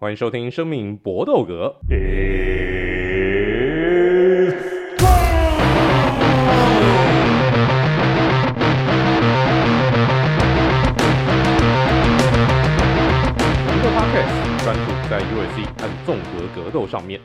[0.00, 1.78] 欢迎收听《生命搏斗格》。
[1.92, 1.96] 一
[13.82, 17.20] 个 podcast 专注在 UFC 和综合格斗上面。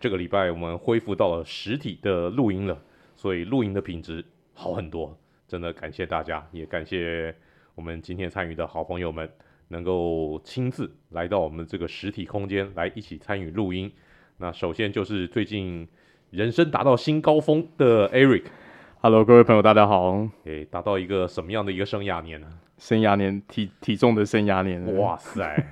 [0.00, 2.80] 这个礼拜我们恢复到了实体的录音了，
[3.16, 5.14] 所以录音的品质好很多。
[5.46, 7.36] 真的感谢大家，也感谢
[7.74, 9.28] 我们今天参与的好朋友们。
[9.68, 13.90] 能够亲自来到我们这个实体空间来一起参与录音。
[14.38, 15.86] 那首先就是最近
[16.30, 18.44] 人生达到新高峰的 Eric。
[19.00, 20.26] Hello，各位朋友，大家好。
[20.44, 22.48] 诶，达到一个什么样的一个生涯年呢？
[22.78, 24.96] 生涯年，体体重的生涯年。
[24.96, 25.64] 哇塞！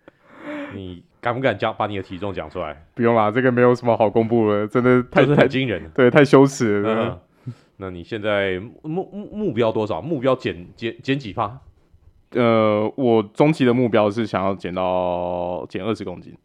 [0.74, 2.84] 你敢不敢讲把你的体重讲出来？
[2.94, 7.20] 不用啦，这个没有什么好公布的，真的太太惊人，对，太羞耻了。
[7.46, 7.52] 嗯。
[7.76, 10.00] 那你现在目目目标多少？
[10.00, 11.60] 目标减减减几趴？
[12.32, 16.36] 呃，我中期的目标是想要减到减二十公斤，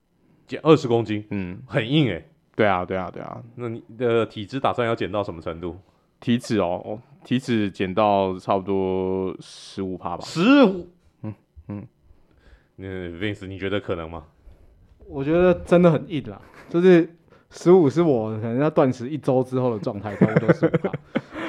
[0.46, 2.30] 减二十公斤，嗯，很硬诶、欸。
[2.56, 3.42] 对啊，对啊，对啊。
[3.56, 5.78] 那你的体脂打算要减到什么程度？
[6.20, 10.24] 体脂哦，体脂减到差不多十五趴吧。
[10.26, 10.88] 十五？
[11.22, 11.34] 嗯
[11.68, 11.88] 嗯。
[12.78, 14.24] 那 Vince，你觉得可能吗？
[15.08, 17.16] 我觉得真的很硬啦，就是
[17.50, 20.92] 十五是我可能要断食一周之后的状态，差不多十五趴。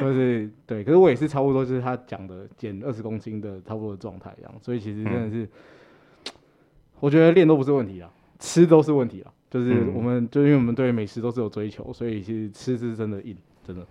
[0.01, 6.33] 就是对，可是我也是差不多，就是他讲的减二十公斤的差不多的状态一样，所以其实真的是，嗯、
[7.01, 9.33] 我觉得练都不是问题啊，吃都是问题啊。
[9.51, 13.85] 就是我们、嗯、就因为我们对美食都是有追求，所以其实吃是真的硬，真的。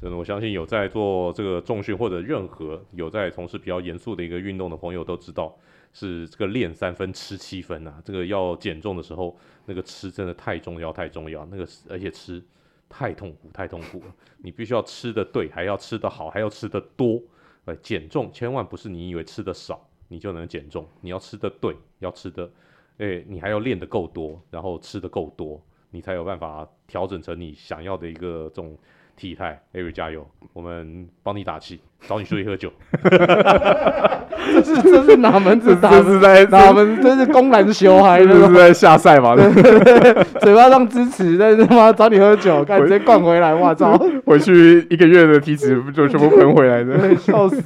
[0.00, 5.54] 真的，我相信有在做这个重训或者任何有在从事比较严肃的一个运动的朋友都知道，
[5.92, 8.00] 是这个练三分吃七分啊。
[8.04, 12.42] 这个要减重的时候，那个吃真的太重要太重要，那个而且吃。
[12.90, 14.14] 太痛苦，太痛苦了！
[14.36, 17.22] 你必须要吃得对，还要吃得好，还要吃得多。
[17.64, 22.50] 呃，减重千万不是你以为吃得少你就能减重，你要吃得对，要吃得，
[22.98, 25.58] 诶，你还要练得够多，然后吃得够多，
[25.90, 28.76] 你才有办法调整成你想要的一个这种。
[29.16, 31.78] 体态 every 加油，我们帮你打气，
[32.08, 32.72] 找你出去喝酒。
[34.30, 35.90] 这是这是哪门子打？
[35.90, 37.00] 这是在哪门？
[37.02, 39.34] 这是公然羞嗨，这是在下赛嘛？
[39.34, 43.98] 对对对，嘴巴上支持，但是他妈找你喝酒，看直接灌回来，哇操！
[44.24, 47.60] 回去一个月的体脂就全部喷回来的， 笑死。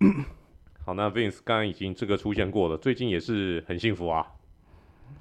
[0.86, 4.24] 好，那 Vince 刚刚已经这个出现过了，最近也是很幸福啊。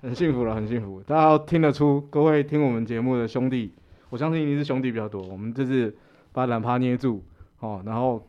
[0.01, 1.01] 很幸福了，很幸福。
[1.05, 3.73] 大家听得出，各位听我们节目的兄弟，
[4.09, 5.21] 我相信一定是兄弟比较多。
[5.23, 5.93] 我们这次
[6.31, 7.21] 把懒趴捏住，
[7.59, 8.25] 哦，然后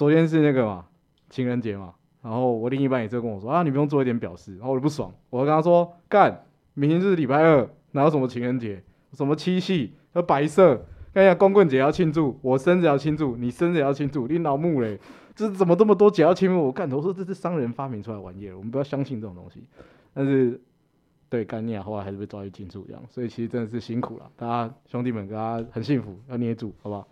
[0.00, 0.86] 昨天是那个嘛，
[1.28, 14.98] 情人节嘛，然后我另一半也是跟我说啊，你不用做一点表示，然后我就不爽，我就跟他说干，明天就是礼拜二，哪有什么情人节，什么七夕和白色，看一下光棍节要庆祝，我生日要庆祝，你生日要庆祝，你老母嘞，
[15.34, 16.64] 这怎么这么多节要庆祝？
[16.64, 19.62] 我干，我说这是商人发明出来玩意儿，我们不要相信这种东西，
[20.14, 20.58] 但是。
[21.28, 27.06] 对，概念后来还是被抓去庆祝这样，所以其实真的是辛苦了，大家兄弟们，大家很幸福，要捏住，好不好？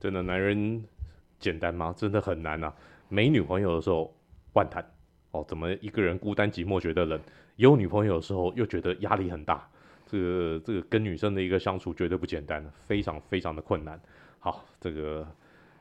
[0.00, 0.82] 真的，男人
[1.38, 1.94] 简单吗？
[1.96, 2.74] 真的很难呐、啊。
[3.08, 4.14] 没女朋友的时候，
[4.54, 4.84] 万谈
[5.30, 7.20] 哦，怎么一个人孤单寂寞觉得冷？
[7.56, 9.68] 有女朋友的时候，又觉得压力很大。
[10.06, 14.00] 这个这个跟女生的一个相处绝对不简单，非常非常的困难。
[14.38, 15.26] 好，这个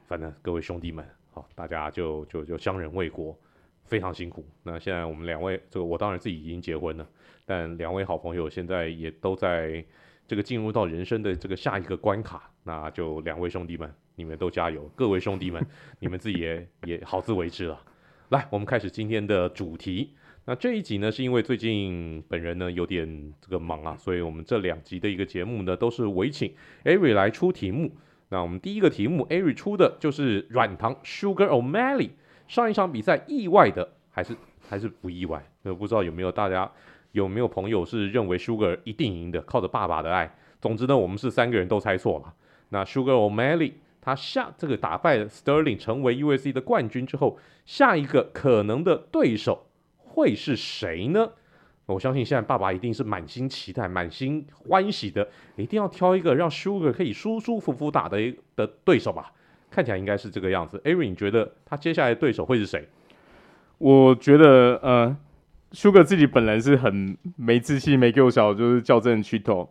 [0.08, 3.38] 反正各位兄弟们，好，大家就就就相忍为国。
[3.86, 4.46] 非常辛苦。
[4.64, 7.06] 那现在我们两位，这个我当然自己已经结婚了，
[7.46, 9.84] 但两位好朋友现在也都在
[10.26, 12.50] 这个进入到人生的这个下一个关卡。
[12.64, 14.90] 那就两位兄弟们，你们都加油！
[14.96, 15.66] 各位兄弟们，
[16.00, 17.80] 你们自己也也好自为之了。
[18.30, 20.14] 来，我们开始今天的主题。
[20.46, 26.54] 那这一集呢，是因为最近本人呢有点这个忙啊，所以我们这两集的一个节目呢，都是委请
[26.84, 27.92] Ari 来出题目。
[28.30, 32.10] 那我们第一个题目，Ari 出的就是软糖 Sugar O'Malley。
[32.48, 34.36] 上一场比赛意外的还是
[34.68, 35.44] 还是不意外？
[35.64, 36.70] 我不知道有没有大家
[37.14, 40.36] 有没有朋友是认为 Sugar 一定赢的，靠着爸爸的爱。
[40.60, 42.34] 总之呢，我们是三个人都猜错了。
[42.70, 43.74] 那 Sugar O'Malley
[44.06, 51.30] 他下这个打败了 Sterling 成为 UFC 的冠军之后，下一个可能的对手会是谁呢？
[51.86, 59.32] 我相信现在爸爸一定是满心期待、满心欢喜的，一定要挑一个让 Sugar 可以舒舒服服打的的对手吧。
[59.72, 60.78] 看起来应该是这个样子。
[60.86, 62.88] Ari，你觉得他接下来的对手会是谁？
[63.78, 65.18] 我觉得，呃
[65.72, 69.70] ，Sugar 自己本人是很没自信、没给我小，就是校正 c h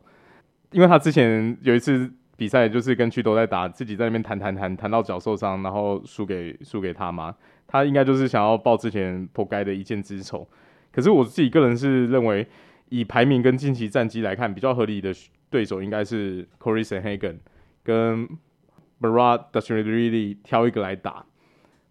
[0.73, 7.35] 因为他之前有一次比赛，就是跟 Chito 在打，自己在那边弹弹弹，弹到脚受伤，然后输给输给他嘛。
[7.67, 10.49] 他应该就是想要报之前活该的一箭之仇。
[10.93, 12.47] 可是我自己个人是认为，
[12.89, 15.13] 以排名跟近期战绩来看，比较合理的
[15.51, 17.39] 对手应该是 Corey Sanhagen
[17.83, 18.29] 跟。
[19.03, 21.27] Marat Dasturidian 挑一个来打，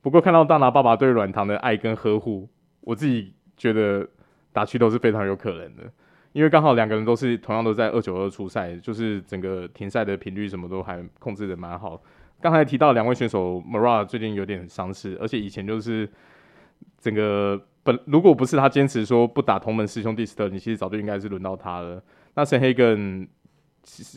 [0.01, 2.47] 不过看到大拿爸爸对软糖的爱跟呵护，
[2.79, 4.07] 我自己觉得
[4.53, 5.91] 打瞿头是非常有可能的，
[6.33, 12.01] 因为刚好两个人都是同样都在二九二出赛，就是整个停赛的频率什么都还控制的蛮好。
[12.39, 16.09] 刚才提到两位选手 Marad 最近有点伤势，而且以前就是
[16.99, 22.01] 整个本如果不是他坚持说不打同门师兄弟 Sterling，其实早就应该是轮到他了。
[22.33, 23.27] 那 Sandhagen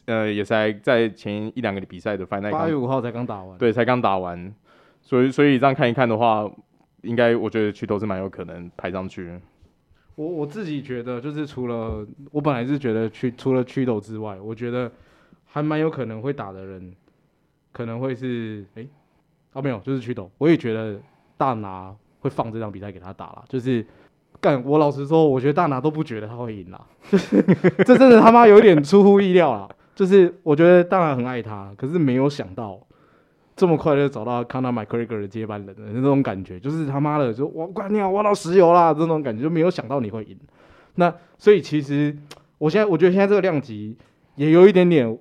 [0.07, 4.55] 呃也才在前一两个比赛的 Final 八月五号才刚打完，对，才刚打完，
[5.03, 6.49] 所以所以这样看一看的话，
[7.03, 9.39] 应该我觉得瞿头是蛮有可能排上去。
[10.17, 14.91] 我我自己觉得就是除了我本来是觉得去除了瞿头之外，我觉得
[15.45, 16.95] 还蛮有可能会打的人。
[17.77, 18.89] 可能会是诶、欸，
[19.55, 20.31] 哦没有，就是瞿头。
[20.39, 20.97] 我也觉得
[21.37, 23.85] 大拿会放这场比赛给他打了，就是
[24.41, 24.63] 干。
[24.65, 27.43] 我老实说，我觉得大拿都不觉得他会赢啦，就是
[27.85, 29.69] 这真的他妈有点出乎意料啦。
[29.93, 32.81] 就是我觉得大拿很爱他，可是没有想到
[33.57, 40.39] 这么快就找到 Conor McGregor 的接班人的那种感觉，就是他妈的就我干你要挖到石油啦这种感觉，就没有想到你会赢。
[40.97, 42.17] 那所以其实
[42.59, 43.97] 我现在我觉得现在这个量级
[44.37, 45.19] 也有一点点。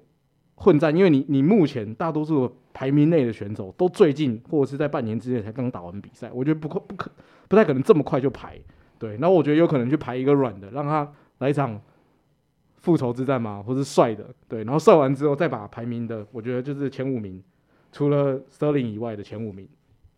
[0.56, 7.12] 混战， 因为你你目前大多数排名内的选手都最近或者是在半年之内才刚打完比赛，我觉得不可不可
[7.50, 8.58] 不太可能这么快就排。
[9.00, 11.82] 对，那我觉得有可能去排一个软的，让他来一场
[12.78, 14.24] 复仇之战嘛，或是帅的。
[14.48, 17.44] 对，然后帅完之后再把排名的，我觉得就是前五名，
[17.94, 19.66] 除了 Sterling 以外的前五名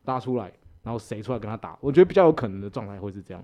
[0.06, 0.52] 拉出来，
[0.82, 3.44] 然后谁出来跟他打，我觉得比较有可能的状态会是这样。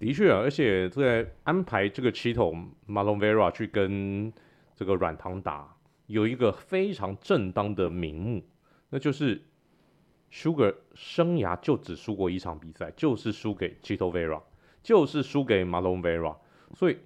[0.00, 2.52] 的确啊，而且在安排这个七头
[2.88, 4.32] Malon Vera 去跟
[4.74, 5.72] 这个软糖打。
[6.06, 8.42] 有一个非常正当的名目，
[8.90, 9.42] 那就是
[10.30, 14.42] Sugar 生涯就只输过一场比赛，就是输给 Chito Vera，
[14.82, 16.36] 就是输给 Malon Vera。
[16.74, 16.98] 所以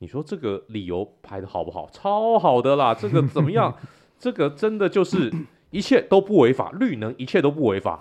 [0.00, 1.88] 你说这个理由排的好不好？
[1.90, 2.94] 超好的啦！
[2.94, 3.74] 这个怎么样？
[4.18, 5.32] 这个真的就是
[5.72, 8.00] 一切都不违法，绿能一切都不违法，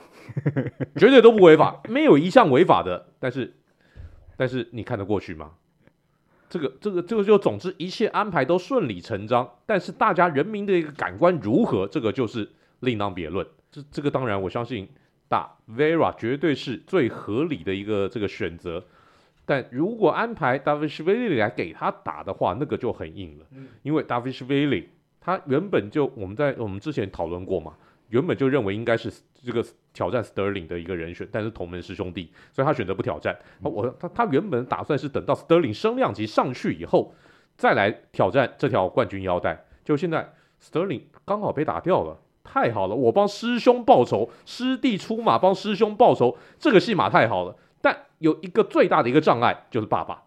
[0.97, 3.07] 绝对都不违法，没有一项违法的。
[3.17, 3.51] 但是，
[4.37, 5.51] 但是你看得过去吗？
[6.49, 12.47] 这个这个这个就总之一切安排都顺理成章，但是大家人民的一个感官如何，这个就是
[12.81, 13.47] 另当别论。
[13.71, 14.89] 这这个当然我相信
[15.29, 18.83] 打 Vera 绝对是最合理的一个这个选择，
[19.45, 23.45] 但如果安排 Dvalishvili 来给他打的话，那个就很硬了，
[23.81, 24.87] 因为 Dvalishvili
[25.21, 27.73] 他原本就我们在我们之前讨论过嘛，
[28.09, 29.09] 原本就认为应该是
[29.41, 29.63] 这个。
[29.93, 33.37] 挑战 Sterling 的一个人选，但是同门师兄弟，所以他选择不挑战。
[33.61, 37.13] 嗯、我他他原本打算是等到 Sterling 升量级上去以后，
[37.57, 39.65] 再来挑战这条冠军腰带。
[39.83, 40.33] 就现在
[40.63, 42.95] Sterling 刚好被打掉了，太好了！
[42.95, 47.57] 我帮师兄报仇，师弟出马帮师兄报仇，这个戏码太好了。
[47.81, 50.23] 但有一个最大的一个障碍就是爸爸，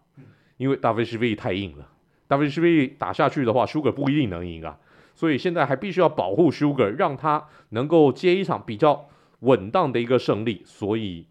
[0.57, 1.89] 因为 Dvalishvili 太硬了
[2.29, 4.77] ，Dvalishvili 打下去的话，Sugar 不一定能赢啊。
[5.15, 9.07] 所以现在还必须要保护 Sugar，让他能够接一场比较。
[9.41, 11.23] 稳当的一个胜利，所以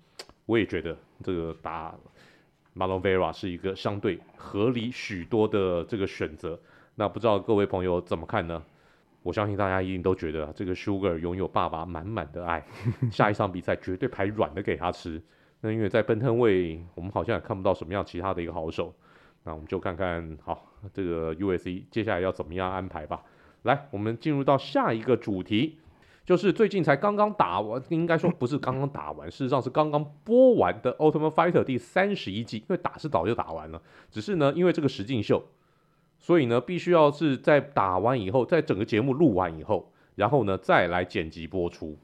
[0.47, 1.93] 我也觉得这个打
[2.77, 6.61] Marlon Vera 是一个相对合理许多的这个选择。
[6.95, 8.63] 那不知道各位朋友怎么看呢？
[9.23, 12.65] 我相信大家一定都觉得这个 Sugar 拥有爸爸满满的爱，
[13.11, 15.21] 下一场比赛绝对排软的给他吃。
[15.63, 18.95] 那因为在奔腾位我们好像也看不到什么样其他的一个好手，
[19.43, 23.23] 那我们就看看好这个 U.S.C 接下来要怎么样安排吧。
[23.65, 25.79] 来，我们进入到下一个主题。
[26.25, 32.57] 就是最近才刚刚打完，应该说不是刚刚打完，事实上是刚刚播完的《Ultimate Fighter》第三十一季。
[32.57, 35.45] 因为打是早就打完了，只是呢，因为这个实境秀，
[36.19, 41.95] 所以呢，必须要是在打完以后，在整个节目录完以后，然后呢，再来剪辑播出。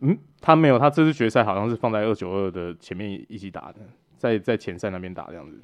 [0.00, 3.78] 嗯，他没有，他这次决赛好像是放在二九二的前面一起打的，
[4.16, 5.60] 在在前赛那边打这样子。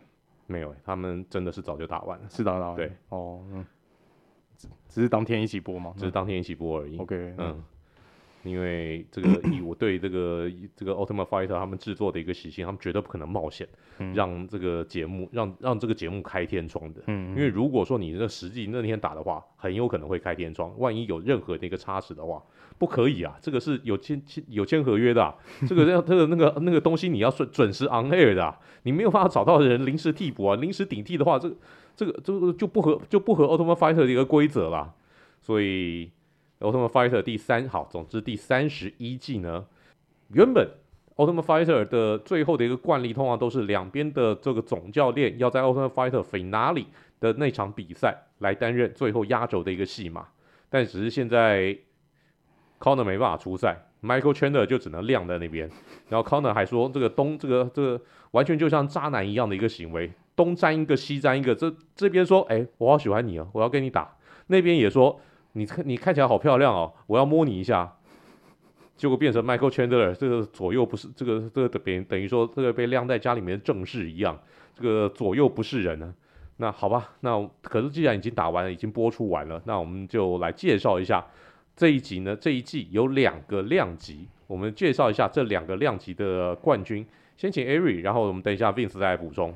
[0.47, 2.77] 没有，他们真的是早就打完了，是打完。
[2.77, 3.65] 对，哦，嗯，
[4.89, 5.93] 只是当天一起播吗？
[5.97, 6.97] 只是当天一起播而已。
[6.99, 7.37] OK，嗯。
[7.39, 7.65] 嗯
[8.45, 10.47] 因为这个 以我对这个
[10.77, 13.67] 这个 Ultimate Fighter 他们制作的一个习性，他们绝对不可能冒险
[14.13, 17.01] 让这个节目让让这个节目开天窗的。
[17.07, 20.79] 嗯因为如果说你那实际那天打的话，很有可能会开天窗。
[20.79, 22.43] 万一有任何的一个差池的话，
[22.77, 23.35] 不可以啊！
[23.41, 25.35] 这个是有签签有签合约的啊，
[25.67, 31.57] 这个要这个那个那个东西你要准准时 on air 的啊，你没有办法找到人临时替补啊，临时顶替的话，这个
[31.97, 34.93] 这个这个就不合就不合奥特曼 Fighter 的一个规则啦。
[35.41, 36.11] 所以。
[36.61, 39.67] 奥特曼 Fighter 第三好，总之第三十一季呢，
[40.29, 40.67] 原本
[41.17, 46.87] 奥特曼 Fighter 的最后的一个惯例，通常都是两边的这个总教练要在奥特曼 Fighter Finale
[47.21, 50.29] 的那场比赛来担任最后压轴的一个戏码，
[50.71, 51.77] 但只是现在
[52.79, 55.69] Conor 没办法出赛，Michael Chandler 就只能晾在那边，
[56.09, 64.17] 然后 Conor 还说这个东这个这个完全就像渣男一样的一个行为，东沾一个西沾一个，这这边说哎我好喜欢你哦，我要跟你，打，
[64.49, 65.21] 那边也说。
[65.57, 66.93] 你看，你看起来好漂亮哦！
[67.07, 67.97] 我要摸你一下，
[68.97, 74.37] 结果变成 Michael Chandler，这个左右不是这个这个等于等于说这个被晾在家里面的正室一样，
[74.75, 76.13] 这个左右不是人呢。
[76.57, 81.25] 那好吧，那可是既然已经打完了，已经播出完了，那我们就来介绍一下
[81.77, 82.35] 这一集呢。
[82.35, 87.07] 这一季有两个量级，我们介绍一下这两个量级的冠军。
[87.37, 89.55] 先请 Ari，然后我们等一下 Vince 再来补充。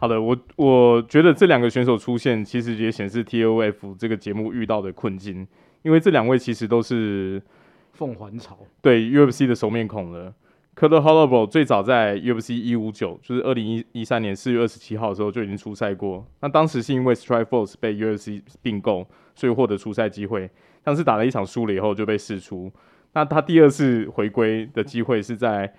[0.00, 5.44] 好的，我我觉得这两个选手出现，其实也显示 TOF 这个节目遇到的困境，
[5.82, 7.42] 因为这两位其实都是
[7.94, 10.32] 凤凰巢对 UFC 的熟面孔了。
[10.76, 16.24] Kattar Holloway 最早在 UFC 一五九，就是二零一一三年四月二十七号的时候就已经出赛过。
[16.40, 20.48] 那当时是因为 Strikeforce 被 UFC 并购，所以获得出赛机会。
[20.84, 22.70] 但是打了一场输了以后就被释出。
[23.14, 25.74] 那他第二次回归的机会是在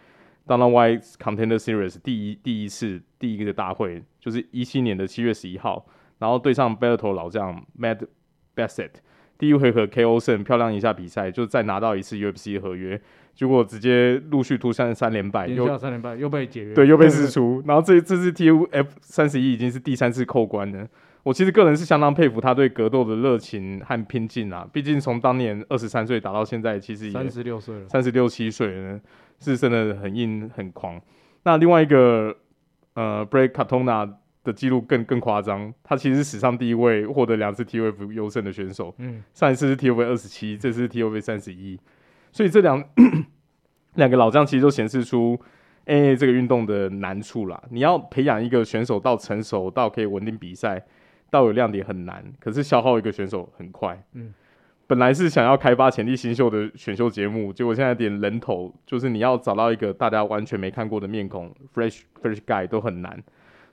[0.50, 5.86] Dana White Contender Series 第一第一次第一个大会，就是一七年的七月十一号，
[6.18, 8.00] 然后对上 Bellator 老将 Matt
[8.56, 8.94] Bessette，
[9.38, 13.00] 第一回合 KO 胜，漂亮一下比赛，就再拿到一次 UFC 的合约。
[13.36, 17.62] 结果直接陆续突三三连败，又三连败又被解约，对，又被释出。
[17.68, 20.88] 然后这这次 TUF 三十一已经是第三次扣关了。
[21.22, 24.68] 我其实个人是相当佩服他对格斗的热情和拼劲啊！
[24.74, 29.00] 毕竟从当年二十三岁打到现在，其实三十六岁了，三十六七岁了，
[29.40, 31.02] 是真的很硬很狂。
[31.44, 32.36] 那另外一个
[32.94, 38.94] 呃 b r e a k Katona 的记录更更夸张，他其实是史上第一位获得两次 TUF 优胜的选手。
[38.98, 41.80] 嗯，上一次是 TUF 二十七，这次是 TUF 三十一。
[42.32, 42.84] 所以这两
[43.96, 45.40] 两个老将其实都显示出
[45.86, 47.62] MMA 这个运动的难处啦。
[47.70, 50.86] 你要培养一个选手到成熟到可以稳定比赛，
[51.30, 52.24] 到有亮点很难。
[52.40, 54.02] 可是消耗一个选手很快。
[54.14, 54.34] 嗯，
[54.90, 63.24] 本来是想要开发潜力新秀的选秀节目，结果现在点人头，就是你要找到一个大家完全没看过的面孔，fresh fresh guy 都很难。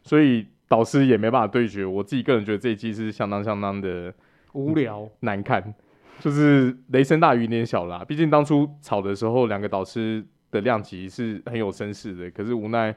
[0.02, 1.87] 所以导师也没办法对决。
[1.87, 4.12] 我自己个人觉得这一季是相当相当的
[4.52, 5.73] 无聊难看。
[6.20, 12.94] 就是雷声大雨点小啦，毕竟当初炒的时候，两个导师的量级是很有声势的，可是无奈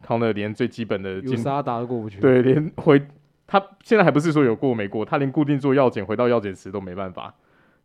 [0.00, 3.02] 康乐连最基本的 USADA 都过不去，对，连回
[3.46, 7.34] 他现在还不是说有过没过，他连固定做药检回到药检池都没办法，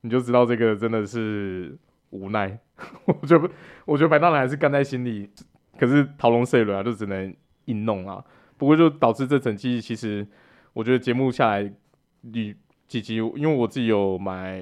[0.05, 1.75] 你就知道这个真的是
[2.12, 2.57] 无奈。
[3.05, 3.50] 我觉得
[3.85, 5.29] 我觉得白大拿还是干在心里，
[5.77, 7.35] 可是桃龙 C 轮啊，就只能
[7.65, 8.24] 硬弄啊。
[8.57, 10.25] 不过就导致这整季其实
[10.74, 11.74] 我觉得节目下来
[12.21, 12.55] 你。
[12.88, 14.62] 几集，因为我自己有买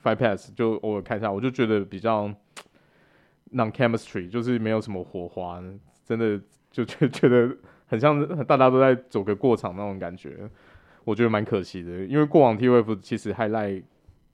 [0.00, 2.32] Five Pass，就偶尔看一下，我就觉得比较
[3.52, 5.60] non chemistry，就是没有什么火花，
[6.04, 6.40] 真的
[6.70, 10.48] 就觉 觉得很像大家都在走个过场那种感觉，
[11.02, 12.04] 我觉得蛮可惜的。
[12.04, 13.82] 因为过往 T F 其实 highlight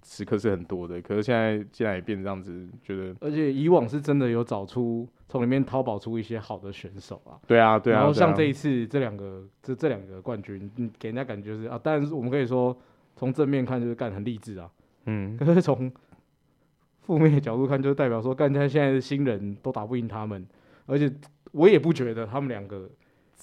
[0.04, 7.40] 时刻是很多的，可是现在竟然也变这样子，觉得而且以往是真的有找出从里面淘宝出一些好的选手啊。
[7.46, 7.98] 对啊，对啊。
[7.98, 12.76] 然后像这一次这两个这这两个冠军，嗯，给人家感觉就是啊，但是我们可以说。
[13.14, 14.68] 从正面看就是干很励志啊，
[15.04, 15.92] 嗯，可是从
[17.02, 20.44] 负面的角度看，就代表说干他现在的新人都打不赢他们，
[20.86, 21.12] 而且
[21.52, 22.88] 我也不觉得他们两个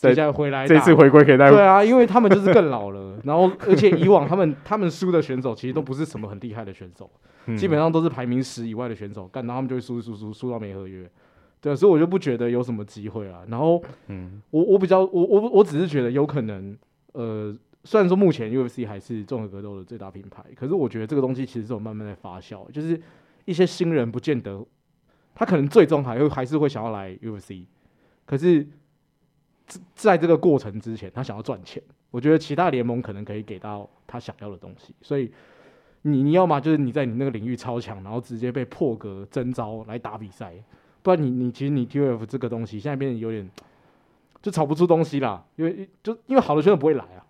[0.08, 7.10] 接下来回来这次回归可以带对啊，因为他们就是更老了， 然后而且以往他们他们输的选手其实都不是什么很厉害的选手，
[7.48, 11.10] 嗯、基本上都是排名十以外的选手，干然后他们就会输输输输到没合约，
[11.62, 13.42] 对，所以我就不觉得有什么机会啊。
[13.48, 16.78] 然后，嗯，我我比较我我我只是觉得有可能，
[17.14, 17.56] 呃。
[17.86, 23.02] 虽然说目前 UFC 还是综合格斗的最大品牌，可是我觉得这个东西其实是有慢慢在发酵，就是
[23.46, 24.64] 一些新人不见得，
[25.34, 27.64] 他可能最终还会还是会想要来 UFC，
[28.26, 28.68] 可是，
[29.94, 35.32] 在这个过程之前，他想要赚钱，我觉得其他联盟可能可以给到他想要的东西，所以
[36.04, 40.54] 你你要么就是你在你那个领域超强，然后直接被破格征召来打比赛，
[41.02, 43.50] 不然你你其实你 TUF 这个东西现在变得有点
[44.42, 47.26] 就炒不出东西啦，因为就因为好的选手不会来啊。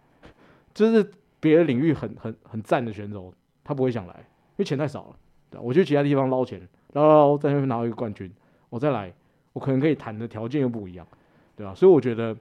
[0.71, 5.15] 就是别的领域很很很赞的选手，他不会想来，因为钱太少了。
[5.49, 6.61] 对，我去其他地方捞钱，
[6.93, 8.31] 捞捞在那边拿到一个冠军，
[8.69, 9.11] 我再来，
[9.51, 11.05] 我可能可以谈的条件又不一样，
[11.59, 11.75] 对啊？
[11.75, 12.33] 所以我觉得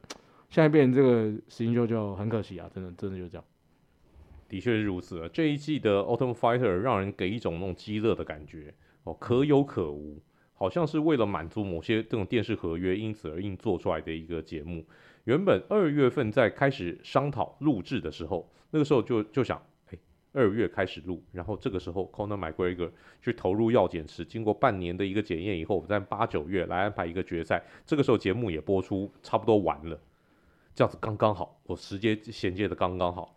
[0.48, 3.44] 现在变成这个实境秀就很可惜啊，真的真的就这样。
[4.48, 8.72] 的确是如此啊，这一季的 Ultimate Fighter 让人给一种那种饥饿的感觉
[9.02, 10.22] 哦，可有可无，
[10.54, 14.86] 好像是为了满足某些这种电视合约，因此而硬做出来的一个节目。
[15.24, 19.60] 原本二月份在开始商讨录制的时候，那个时候就就想，
[20.38, 22.88] 二月开始录，然后这个时候 Conor McGregor
[23.20, 29.98] 去投入药检池，经过半年的一个检验以后，我们在八九月来安排一个决赛，这个时候节目也播出差不多完了，
[30.74, 33.34] 这样子刚刚好，我时间衔接的刚刚好。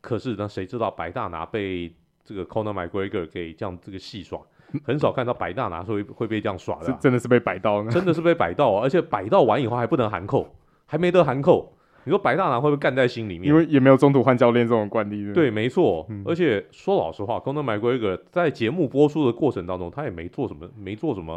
[0.00, 4.40] 可是呢，谁知道白大拿被这个 Conor McGregor 给这样这个戏耍，
[4.84, 10.54] 很少看到白大拿会会被这样耍的，啊，真的是被摆到，真的是被摆到，啊，而且摆到完以后还不能含扣。
[10.90, 11.76] 还没得含扣，
[12.08, 13.50] 你说白大拿会不会干在心里面？
[13.50, 15.30] 因为也没有中途换教练这种惯例。
[15.34, 16.06] 对，没错。
[16.08, 21.34] 嗯、而且说老实话，Conor McGregor 在节目播出的过程当中，他也没做什么，没做什么，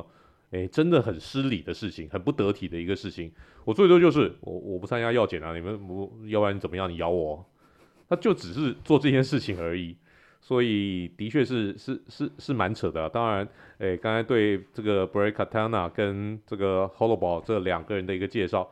[0.51, 3.29] 哎、欸，真的很失礼的事情，很不得体的一个事情。
[3.65, 6.89] 我最多就是我我不参加药检啊，你们不要不然你怎么样？
[6.89, 7.45] 你咬我，
[8.07, 9.97] 他就只是做这件事情而已。
[10.43, 13.07] 所以的确是是是是蛮扯的、啊。
[13.07, 13.45] 当然，
[13.77, 18.67] 哎、欸，刚才对这个 Bray Katana 跟这个 Holobal 这两个人的一个介绍，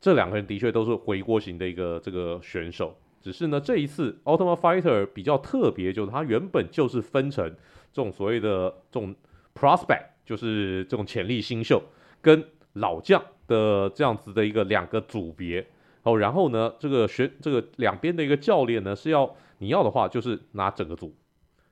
[0.00, 2.96] 这两个人的确都是回锅型的一个这个选手。
[3.20, 7.46] 只是呢，这一次 Ultimate Fighter 比较特别，就是它原本就是分成
[7.92, 9.14] 这种所谓的这种
[9.54, 11.82] Prospect，就是这种潜力新秀
[12.22, 12.42] 跟
[12.72, 15.66] 老将的这样子的一个两个组别。
[16.02, 19.36] 哦，然后呢，这个选这个两边的一个教练呢是要。
[19.62, 21.14] 你要的话就是拿整个组，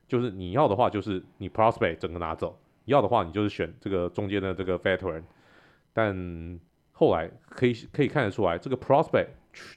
[0.07, 2.55] 就是你要的话就是你 prospect 整个拿走，
[2.85, 5.23] 你要的话你就是选这个中间的这个 veteran，
[5.95, 6.61] 但
[6.99, 9.29] 后来可以可以看得出来，这个 prospect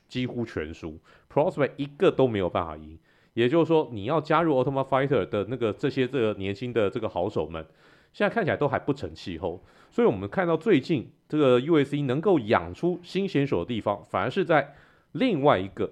[0.08, 0.98] 几乎全输
[1.32, 2.98] ，prospect 一个都没有办法赢，
[3.36, 7.64] 也就是说你要加入 Ultimate Fighter 的那个这些这个年轻的这个好手们，
[8.12, 14.74] 现在看起来都还不成气候，所以我们看到最近这个 USC 能够养出新选手的地方，反而是在
[15.12, 15.92] 另外一个。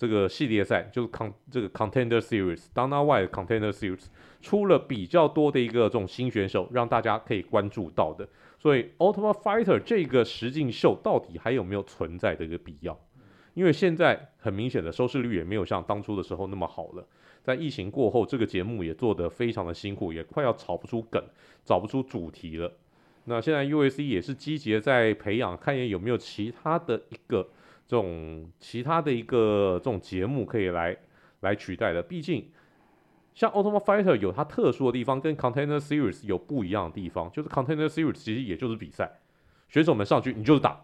[0.00, 4.06] 这个系列赛就是 con 这个 Contender Series，Dana White Contender Series
[4.40, 8.26] 出了比较多的一个这种新选手，让大家可以关注到的。
[8.58, 12.98] 所以 Ultimate Fighter 这个实境秀到底还有没有存在的一个必要？
[13.52, 17.06] 因为现在很明显的收视率也没有像当初的时候那么好了。
[17.42, 21.22] 在疫情过后，这个节目也做得非常的辛苦，也快要找不出梗，
[21.62, 22.72] 找不出主题了。
[23.24, 27.46] 那现在 USC 也是积极的在培养，看一眼有没有其他的一个。
[27.90, 30.96] 这种其他的一个这种节目可以来
[31.40, 32.48] 来取代的，毕竟
[33.34, 39.18] 像 Ultimate Fighter 有它特殊的地方，跟 Container Series 有不一样的地方，就是 Container Series 其实也就是比赛，
[39.68, 40.80] 选手们上去你就是打，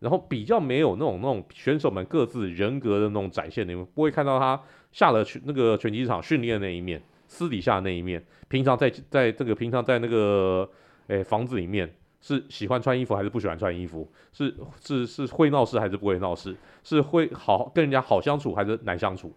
[0.00, 10.68] 然后比较没有那种那种选手们各自人格的那种展现，你们不会看到他下了去那个拳击场训练的那一面，私底下那一面，平常在在这个平常在那个
[11.06, 11.94] 诶房子里面。
[12.22, 14.10] 是喜欢穿衣服还是不喜欢穿衣服？
[14.32, 16.56] 是是是会闹事还是不会闹事？
[16.84, 19.34] 是会好跟人家好相处还是难相处？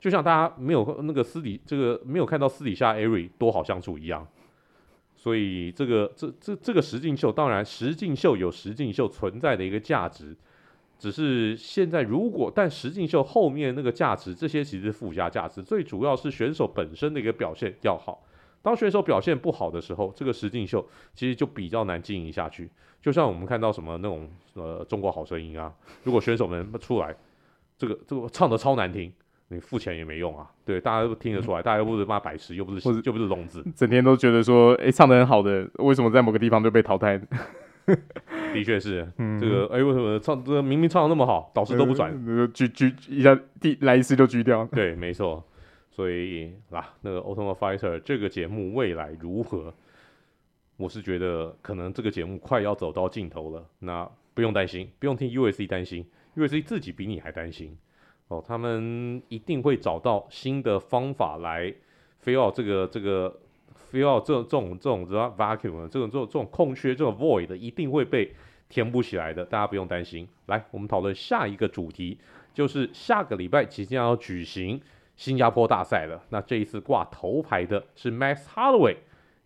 [0.00, 4.26] 就像大家没有那个私底这个没有看到私底下 Ari 多好相处一样。
[5.16, 10.36] 所以这个这这这个实境秀，当然实境秀有实境秀存在的一个价值，
[10.96, 18.22] 只是现在如果但实境秀后面那个价值，这些其实附加价值，最主要是选手本身的一个表现要好。
[18.68, 22.68] 当选手表现不好的时候，这个实境秀其实就比较难经营下去。
[23.00, 25.72] 就像我们看到什么那种呃中国好声音啊，
[26.04, 27.16] 如果选手们出来，
[27.78, 29.10] 这个这个唱的超难听，
[29.48, 30.50] 你付钱也没用啊。
[30.66, 37.18] 对，大家都听得出来，大家又不是骂白痴，又不是又不是，聋子， 整天都觉得说，哎，唱的很好的，为什么在某个地方就被淘汰？
[38.52, 42.12] 的确是，嗯、这个哎，为什么唱这个明明唱的那么好，导师都不转，
[42.52, 44.66] 狙狙一下第来一次就狙掉。
[44.66, 45.42] 对，没错。
[45.98, 49.74] 所以啦，那个 Ultimate Fighter 这个节目未来如何？
[50.76, 53.66] 我是觉得可能这个节目快要走到尽头了。
[53.80, 56.06] 那不用担心，不用替 UFC 担心
[56.36, 57.76] ，UFC 自己比你还担心
[58.28, 58.40] 哦。
[58.46, 61.74] 他们一定会找到新的方法来
[62.24, 63.36] fill 这个这个
[63.90, 68.32] fill 这种这种这种 vacuum 这种这种这种空缺这种 void 一定会被
[68.68, 69.44] 填补起来的。
[69.44, 70.28] 大家不用担心。
[70.46, 72.18] 来，我们讨论下一个主题，
[72.54, 74.80] 就是下个礼拜即将要举行。
[75.18, 78.96] 新加坡大赛了，那这一次挂头牌的是 Max Holloway，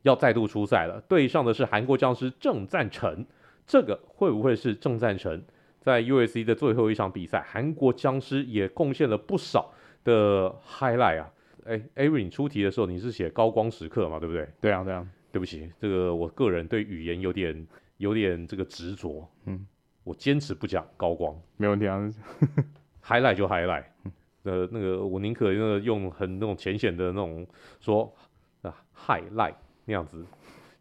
[0.03, 3.25] 要再度出赛了，对上的是韩国僵尸郑赞成，
[3.67, 5.43] 这个会不会是郑赞成
[5.81, 7.41] 在 UFC 的最后一场比赛？
[7.41, 9.73] 韩国僵尸也贡献了不少
[10.05, 11.33] 的 highlight 啊！
[11.65, 14.19] 哎，Avery 出题的时候你是写高光时刻嘛？
[14.21, 14.47] 对不对？
[14.61, 15.09] 对啊，对啊。
[15.33, 19.67] 对不起，这个我个人对语言有点有点这个执着，嗯，
[20.05, 21.99] 我坚持不讲高光，没问题啊，
[23.03, 23.85] highlight 就 highlight。
[24.45, 27.47] 呃，那个我宁可那个用很那种浅显的那种
[27.79, 28.13] 说
[28.63, 30.25] 啊，highlight 那样子，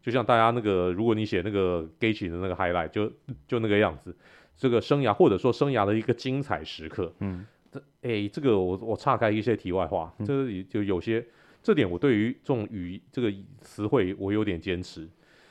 [0.02, 3.12] 就像大家那个，如果你写那个 Gaethje 的那个 highlight，就
[3.46, 4.16] 就那个样子，
[4.56, 7.12] 这个生涯或者说生涯的一个精彩时刻。
[7.20, 11.24] 嗯，这哎、欸，这个我我岔开一些题外话，嗯、这个就有些
[11.62, 15.08] 这点我对于这种语这个词汇我有点坚持，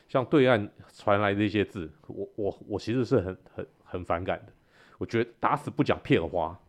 [0.09, 4.51] 像对岸传来的一些字，我我我其实是很很很反感的，
[4.97, 6.59] 我觉得打死不讲片花。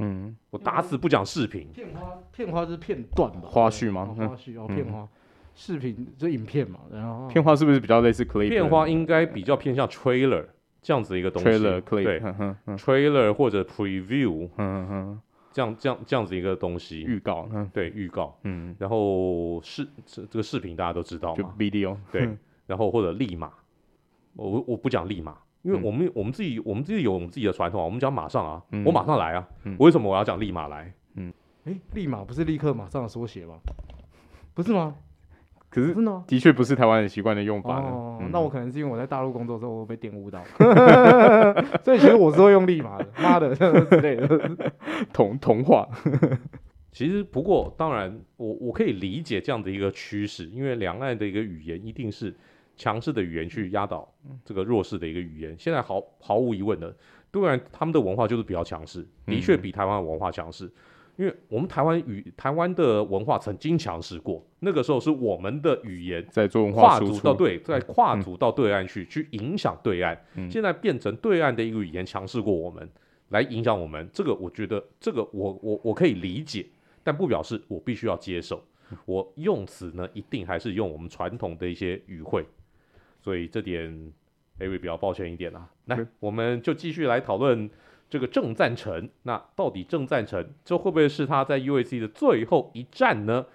[0.00, 1.68] 嗯，我打死不讲视频。
[1.72, 3.48] 片花，片花是片段吧？
[3.48, 4.06] 花絮吗？
[4.16, 5.06] 花絮哦，片花，
[5.54, 6.80] 视频就影片嘛。
[6.90, 8.48] 然后片花是不是比较类似 clip？
[8.48, 10.44] 片花应该比较偏向 trailer
[10.82, 11.48] 这样子一个东西。
[11.48, 12.20] trailer clip 对
[12.76, 15.20] ，trailer 或者 preview，嗯嗯，
[15.52, 17.02] 这样这样这样子一个东西。
[17.02, 18.38] 预告，对，预告。
[18.44, 21.36] 嗯，然后视这这个视频大家都知道嘛？
[21.36, 21.96] 就 video。
[22.10, 22.28] 对，
[22.66, 23.52] 然后或者立马，
[24.34, 30.92] 我我不讲立马，因为我们、嗯、我们自己我们自己有我们自己的传统啊，我们讲马上啊，嗯、我马上来啊，嗯、为什么我要讲立马来？
[31.14, 31.32] 嗯，
[31.64, 33.54] 哎、欸，立马不是立刻马上的缩写吗？
[34.54, 34.94] 不是吗？
[35.68, 38.18] 可是真的的确不是台湾人习惯的用法哦。
[38.20, 40.42] 嗯、那我可能是因为我在大陆工作之后我被玷污到，
[41.84, 44.50] 所以其实我是会用立马的，妈的 之类的
[45.14, 45.88] 同同化。
[46.90, 52.36] 其实不过当然我我可以理解这样的一个趋势，因为两岸的一个语言一定是
[52.80, 54.10] 强势的语言去压倒
[54.44, 55.54] 这个弱势的一个语言。
[55.58, 56.96] 现在毫毫无疑问的，
[57.30, 60.66] 当然他们的文化就是比较强势，的确比台湾的文化强势。
[60.66, 60.72] 嗯
[61.16, 70.18] 因为我们台湾语台湾的文化曾经强势过，那个时候是我们的语言在做文化跨足到对，在跨足到对岸去，嗯、去影响对岸。
[70.36, 72.88] 嗯、现在变成对岸的一个语言强势过我们，
[73.28, 74.08] 来影响我们。
[74.14, 76.64] 这个我觉得，这个我我我可以理解，
[77.02, 78.62] 但不表示我必须要接受。
[79.04, 82.46] 我用词呢，一定还是用我们传统的一些语汇，
[83.20, 84.12] 所以这点
[84.58, 85.68] Avery 比较抱歉一点啦。
[85.86, 87.70] 来，嗯、我们就继续来讨论。
[88.10, 93.46] 这个郑赞成，那到底郑赞成这会不会是他在 USC 的最后一战呢？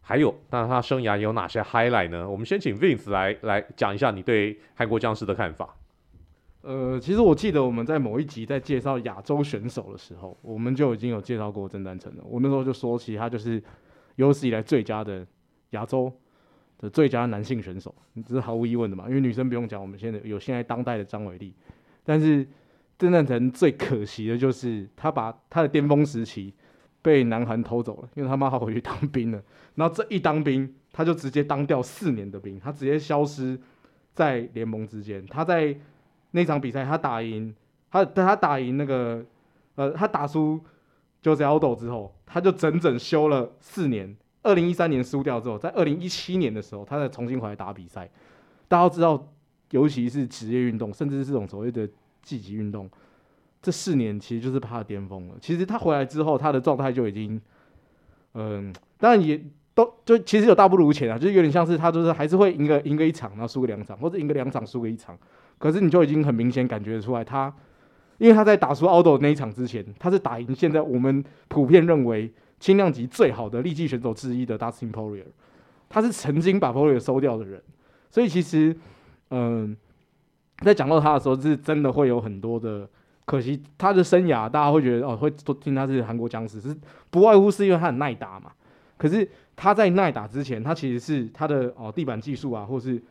[0.00, 2.26] 还有，那他生涯有哪些 highlight 呢？
[2.26, 5.76] 我们先请 Vince 来来讲一下你对韩国将士的看法。
[6.62, 12.24] 呃，其实我记得我们在某一集在介绍亚洲选手的时候，我们就已经有介绍过郑赞成了。
[12.24, 13.62] 我那时候就说，其实他就是
[14.16, 15.26] 有史以来最佳的
[15.72, 16.10] 亚洲
[16.80, 17.94] 的最佳男性选手，
[18.26, 19.04] 这是毫无疑问的嘛。
[19.08, 21.54] 因为女生不用讲，我们现在有现在当代的张伟丽，
[22.02, 22.44] 但是。
[23.00, 26.52] 郑赞成最可惜的就是他把他的巅峰时期
[27.00, 29.42] 被南韩偷走了，因为他妈他回去当兵了。
[29.74, 33.58] 然后这一当兵，他就直接当掉四年的兵，他直接消失
[34.12, 35.24] 在联盟之间。
[35.28, 35.74] 他在
[36.32, 37.54] 那场比赛，他打赢
[37.90, 39.24] 他，他打赢那个
[39.76, 40.60] 呃，他打输
[41.22, 44.14] Jose Aldo 之后，他就整整休了四年。
[44.42, 48.08] 二零一三年输掉之后，在二零一七年的时候，他再重新回来打比赛。
[48.68, 49.32] 大家都知道，
[49.70, 51.88] 尤其是职业运动，甚至是这种所谓的。
[52.22, 52.88] 积极运动，
[53.62, 55.34] 这四年其实就是他的巅峰了。
[55.40, 57.40] 其实他回来之后，他的状态就已经，
[58.34, 59.42] 嗯、当然也
[59.74, 65.18] 都就其实有大不如前啊，就是有点像是他就是还是会赢个赢个一场，然后输个两场，或者赢个两场输个一场。
[65.56, 67.52] 可是你就已经很明显感觉得出来，他
[68.18, 75.24] 因为他在打输奥斗那一场之前，他是打赢现在我们普遍认为轻量级最好的力气选手之一的 Dustin Poirier，
[75.88, 77.60] 他是曾经把 Poirier 收掉的人，
[78.10, 78.76] 所以其实，
[79.30, 79.76] 嗯、
[80.58, 82.88] 在讲到他的时候，是真的会有很多的
[83.24, 83.62] 可惜。
[83.78, 86.76] 他的生涯，大家会觉得哦，会都听他是韩国僵尸，是
[87.10, 88.52] 不外乎是因为他很耐打嘛。
[88.98, 93.02] 可是他在耐打之前，他其实是他的哦地板技术啊，或是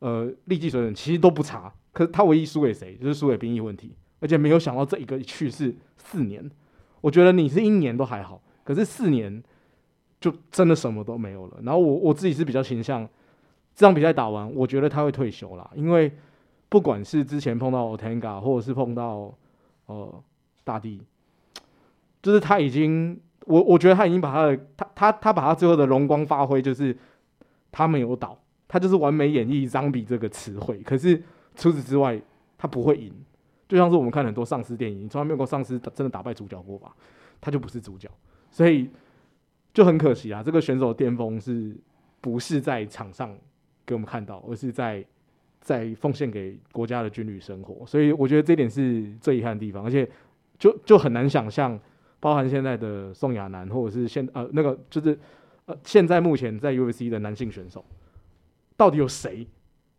[0.00, 1.72] 呃力技水准其实都不差。
[1.92, 3.94] 可是他唯一输给谁，就是输给兵役问题。
[4.20, 6.50] 而且没有想到这一个去世四年，
[7.00, 9.42] 我觉得你是一年都还好，可是四年
[10.20, 11.58] 就真的什么都没有了。
[11.62, 13.08] 然后我我自己是比较倾向
[13.74, 16.12] 这场比赛打完，我觉得他会退休啦，因为。
[16.68, 19.32] 不管是之前碰到 Ortega 或者是碰到
[19.86, 20.24] 呃
[20.64, 21.00] 大帝，
[22.20, 26.94] 就是他已经，我我觉得他已经把他的他他他把他最后的荣光发挥，就是
[27.70, 30.82] 他没有倒，他就是完美演绎 Zombie 这个词汇。
[30.82, 31.22] 可是
[31.54, 32.20] 除此之外，
[32.58, 33.12] 他不会赢。
[33.68, 36.90] 就像是我们看很多丧尸电影，从来没有过丧尸真的打败主角过吧？
[37.40, 38.10] 他就不是主角，
[38.56, 38.88] 所以
[39.74, 40.42] 就很可惜啊。
[40.42, 41.76] 这个选手的巅峰是
[42.20, 43.36] 不是在场上
[43.84, 45.04] 给我们看到，而是在。
[45.58, 50.08] 在奉献给国家的军旅生活，所以我觉得这点是最遗憾的地方，而且
[50.60, 51.76] 就就很难想象，
[52.20, 55.18] 包含现在的宋亚南，或者是现呃那个就是
[55.64, 57.84] 呃现在目前在 UFC 的男性选手，
[58.76, 59.44] 到底有谁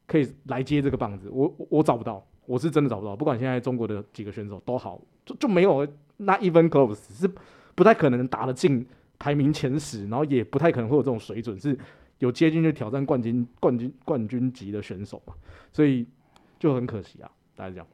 [0.05, 1.29] 可以来接这个棒子？
[1.29, 3.13] 我我找不到，我是真的找不到。
[3.13, 7.29] 不管现在中国的几个选手都好，就就没有那 even close，是
[7.77, 8.83] 不太可能打得进
[9.19, 11.77] 排名前十，然后也不太可能会有这种水准是。
[12.19, 15.35] 有接近去挑战冠军、冠军、冠军级的选手嘛，
[15.71, 16.03] 所以
[16.57, 17.29] 就很可惜啊。
[17.55, 17.87] 大家讲，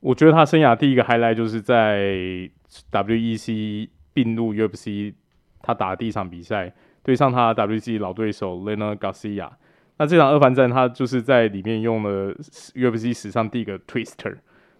[0.00, 2.50] 我觉得他生涯第一个 highlight 就是在
[2.90, 5.14] WEC 并入 UFC，
[5.60, 9.48] 他打的第一场比赛对上他 WEC 老对手 Lena Garcia。
[9.96, 12.34] 那这场二番战，他就是在里面用了
[12.74, 14.38] UFC 史上第一个 Twister，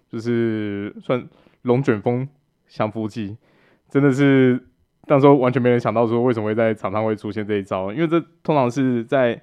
[0.09, 1.24] 就是算
[1.62, 2.28] 龙卷风
[2.66, 3.37] 降服技，
[3.92, 4.59] 真的是。
[5.09, 9.38] 那时候完全没人想到说为什么会在场上会出现这一招，因为这通常是在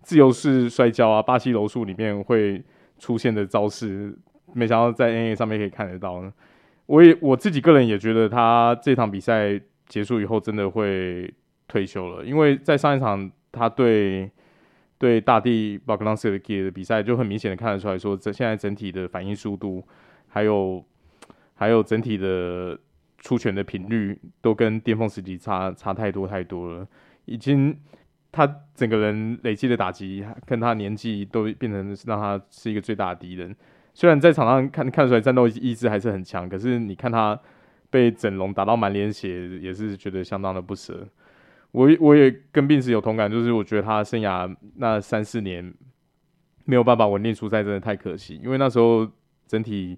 [0.00, 2.64] 自由式摔跤啊、巴西柔术里面会
[2.98, 4.16] 出现的招式，
[4.54, 6.32] 没想到在 N A 上面可以看得到呢。
[6.86, 11.30] 我也我自己个人也觉得他这场比赛结束以后真的会
[11.68, 14.30] 退休了，因为在上一场他对
[14.96, 19.86] 对大地 Bogdanovski 的比赛就很明显的看得出来说，这现在整体的反应速度
[20.26, 20.82] 还有
[21.54, 22.80] 还有整体的。
[23.22, 26.86] 出拳的频率都跟巅峰时期差差太多太多了，
[27.24, 27.74] 已经
[28.32, 33.54] 他整个人累积的打击跟他年纪都变成让他是一个最大的敌人。
[33.94, 37.38] 虽然在场上看看出来战斗意志还是很强，可是你看他
[37.90, 41.06] 被整容打到满脸血，也是觉得相当的不舍。
[41.70, 45.72] 我我也跟病史有同感，就是我觉得他生涯那三四年
[46.64, 48.40] 没有办法稳定出赛，真的太可惜。
[48.42, 49.08] 因为那时候
[49.46, 49.96] 整体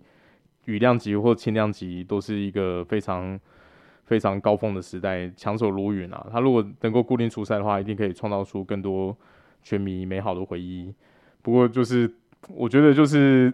[0.66, 3.38] 羽量级或轻量级都是一个非常
[4.04, 6.26] 非常高峰的时代，强手如云啊。
[6.30, 9.16] 他如果能够固定出赛的话，一定可以创造出更多
[9.62, 10.92] 全迷美好的回忆。
[11.42, 12.12] 不过就是
[12.48, 13.52] 我觉得就是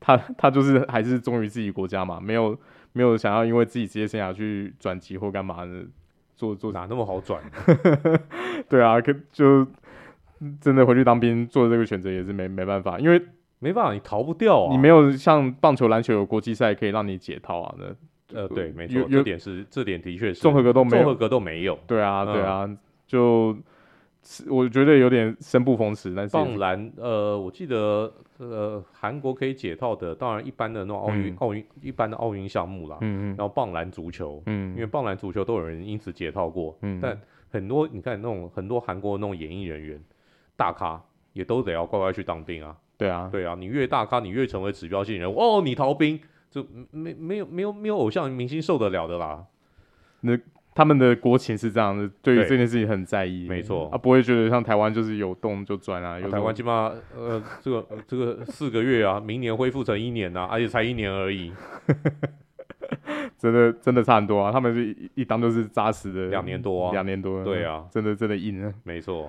[0.00, 2.58] 他 他就是还是忠于自己国家嘛，没有
[2.92, 5.84] 没有想要因为自己职业生涯去转籍或干嘛的。
[6.38, 7.42] 做做哪那么好转？
[8.70, 9.66] 对啊，可就
[10.60, 13.20] 真的回去当兵做这个选择也是没没办法，因为
[13.58, 14.70] 没办法，你逃不掉啊。
[14.70, 17.74] 你没有像棒球、篮球有国际赛可以让你解套啊。
[17.78, 21.78] 那呃，对，没错，这点是这点的确是综合格斗没有，综合格斗没有。
[21.86, 23.56] 对啊，对啊，嗯、就。
[24.48, 37.18] 我觉得有点生不逢时，但是棒篮，呃，我记得，呃，韩国可以解套的，当然一般的那种奥运、奥运、一般的奥运项目啦，嗯嗯，然后棒篮足球，嗯，因为棒篮足球都有人因此解套过，嗯，但
[37.48, 39.98] 很多你看那种很多韩国那种演艺人员，
[40.56, 41.00] 大咖
[41.32, 49.44] 也都得要乖乖去当兵啊，对啊，对啊，你越大咖，你越成为指标性人物，哦，你逃兵就没没有没有没有偶像明星受得了的啦，
[50.20, 50.38] 那。
[50.74, 56.20] 他们的国情是这样的，对于这件事情很在意，没错，他不会觉得像台湾就是有动就转啊。
[56.20, 61.52] 有台湾起码呃，这个这个四个月啊，明年恢复成一年啊，而且才一年而已，
[63.36, 64.52] 真的真的差很多啊。
[64.52, 69.28] 他们是一一当都是扎实的两年多，两年多，对啊，真的真的硬啊，没错，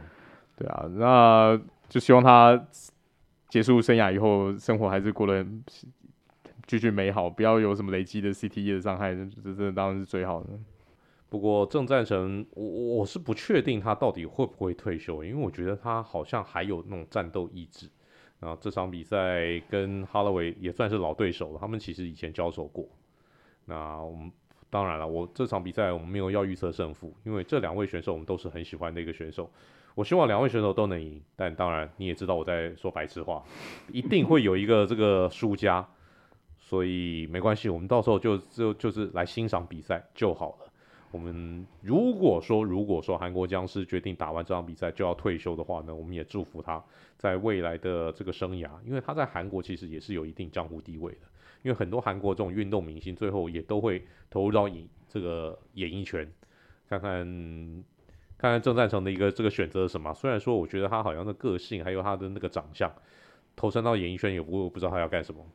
[0.55, 2.63] 对啊，那就希望他
[3.49, 5.45] 结束生涯以后，生活还是过得
[6.67, 10.49] 继续美好，不要有什么累积的 CTE 的伤害，这这当然是最好的。
[11.29, 17.89] 不过郑赞成，我我是不确定他到底会不会退休，因为我觉得他好像还有那种战斗意志。
[18.39, 22.88] 然后这场比赛跟哈勒维也算是老对手了，他们其实以前交手过。
[23.65, 24.31] 那我们
[24.69, 29.51] 当然了，我这场比赛我们没有要预测胜负，因为这两位选手我们都是很喜欢的一个选手。
[29.95, 33.43] 我希望两位选手都能赢，但当然你也知道我在说白痴话，
[33.91, 35.86] 一定会有一个这个输家，
[36.58, 40.71] 所以没关系，我们到时候就就就是来欣赏比赛就好了。
[41.12, 46.82] 我们如果说如果说韩国僵尸决定打完这场比赛就要退休的话呢，我们也祝福他
[47.17, 51.21] 在未来的这个生涯，因为他在韩国其实也是有一定江湖地位的。
[51.62, 56.25] 因为很多韩国这种运动明星最后也都会投入到演这个演艺圈，
[56.88, 57.84] 看看
[58.39, 60.12] 看看郑赞成的一个这个选择是什么。
[60.13, 62.91] 虽然说我觉得他好像的个性还有他的那个长相，
[63.56, 65.45] 投身到演艺圈也不不知道他要干什么。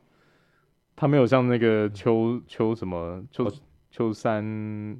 [0.95, 3.51] 他没有像那个邱邱什么邱。
[3.91, 4.43] 秋三，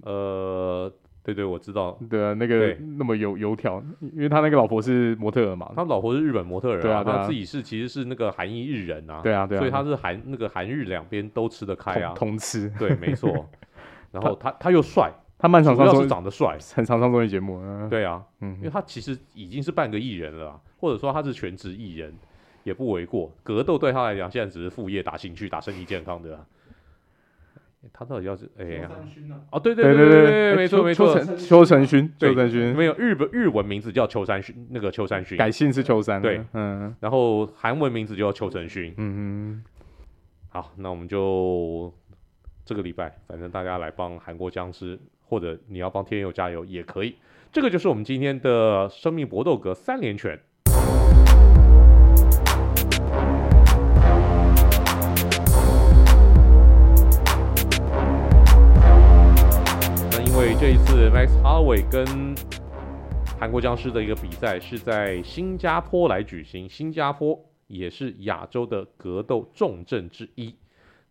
[0.04, 0.90] 呃，
[1.22, 13.46] 对对，我知道，对啊，那个那么油油条，因为他那个老婆是模特儿嘛，他老婆是日本模特儿，啊，对啊，他自己是其实是那个韩裔日人啊，对啊，对啊，所以他是韩那个韩日两边都吃得开啊，通吃，对，没错，
[14.14, 22.14] 然后他他又帅，他漫长上主要是长得帅， 很常上综艺节目，啊，对啊，嗯，因为他其实已经是半个艺人了，或者说他是全职艺人
[22.64, 26.46] 也不为过，格斗对他来讲现在只是副业，打兴趣，打身体健康的。
[27.94, 28.90] 他到底要是哎呀？
[29.52, 35.38] 哦，对对对对对，没错没错，秋山勋，秋山勋，没有日本日文名字叫秋山勋，那个秋山勋。
[35.38, 39.64] 改姓是秋山，对，嗯，然后韩文名字就叫秋成勋，嗯嗯，
[40.50, 41.94] 好，那我们就
[42.66, 47.16] 这个礼拜，反正大家来帮韩国僵尸，或者你要帮天佑加油也可以，
[47.52, 50.40] 这个就是我们今天的生命搏斗格三连拳。
[60.12, 62.36] 那因为这一次，Max Holloway 跟
[63.40, 66.70] 韩国僵尸的一个比赛是在新加坡来举行。
[66.70, 70.56] 新加坡也是亚洲的格斗重镇之一。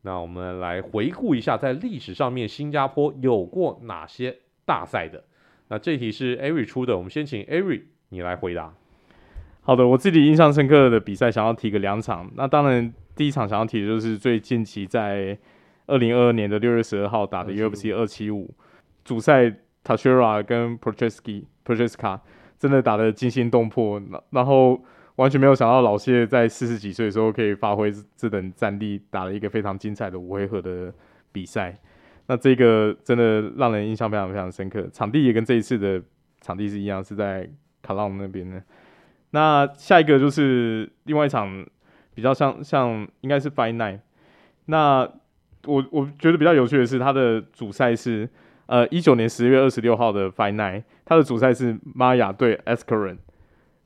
[0.07, 4.37] 那我们来回顾一下，在历史上面新加坡有过哪些
[4.67, 5.25] 大赛的？
[5.69, 8.75] 那这题是 Ari 出的，我们先请 Ari 你来回答。
[9.63, 12.31] 好的，我自己印象深刻的比赛，想要提个两场。
[12.35, 15.39] 那当然，第一场想要提的就是最近期在
[15.87, 18.55] 二零二二年的六月十二号打的 UFC 二七五。
[19.05, 22.21] 主赛 t a s h i r a 跟 Prochaska，Prochaska
[22.59, 24.85] 真的打得惊心动魄，然后
[25.17, 30.93] 完全没有想到老谢在四十几岁的时候可以发挥这等战力，打了一个非常精彩的五回合的
[31.33, 31.77] 比赛。
[32.27, 36.03] 那这个真的让人印象非常非常深刻，场地也跟这一次的
[36.41, 37.49] 场地是一样，是在
[37.83, 38.63] 卡朗那边的。
[39.31, 41.67] 那下一个就是另外一场
[42.15, 44.01] 比较像像应该是 Fight Night。
[44.67, 45.09] 那
[45.67, 48.29] 我我觉得比较有趣的是，他的主赛是。
[48.67, 53.19] 呃，一九年十月二十六号的 Fight Night，他的主赛是玛雅对 Askren。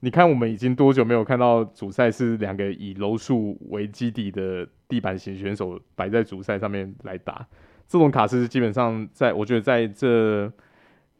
[0.00, 7.46] 你看我们已经多久没有看到主赛是两个以柔术为基底的地板型选手摆在主赛上面来打？
[7.88, 10.52] 这种卡是基本上在我觉得在这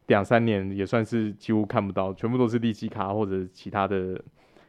[0.07, 4.21] 两三年也算是几乎看不到，全部都是利基卡或者其他的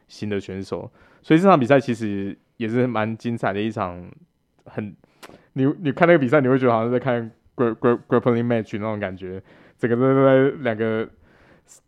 [0.07, 0.91] 新的选手。
[1.21, 4.11] 所以这场比赛其实也是蛮精彩的一场，
[4.65, 4.95] 很
[5.53, 9.41] 你你看那个比赛，你会觉得好像在看 grappling match 那种感觉，
[9.77, 11.07] 整个都在两个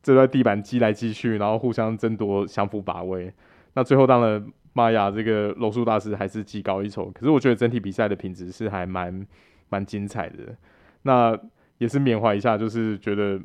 [0.02, 3.34] 就在地板击来击去，然后互相争夺相互把位。
[3.74, 9.26] 那最后当然玛雅这个柔术大师还是技高一筹，可是我觉得整体比赛的品质是还蛮
[9.70, 10.56] 蛮精彩的。
[11.04, 11.38] 那
[11.78, 13.40] 也是缅怀一下，就是觉得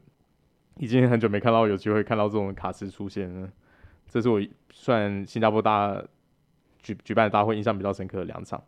[0.77, 3.49] 已经很久没看到有机会看到这种卡池出现了。
[4.07, 6.03] 这是我算新加坡大
[6.83, 8.63] 举举办的大会印象比较深刻的两场。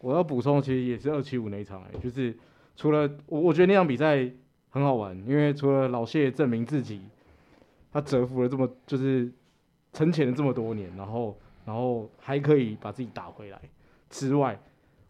[0.00, 2.36] 我要补充，其实也是二七五那一场，欸，就是
[2.76, 4.30] 除了我，我觉得那场比赛
[4.70, 7.00] 很好玩，因为除了老谢证明自己，
[7.92, 9.30] 他蛰伏了这么，就是
[9.92, 13.60] 沉潜了这么多年，然后然后还可以把自己打回来
[14.10, 14.58] 之外，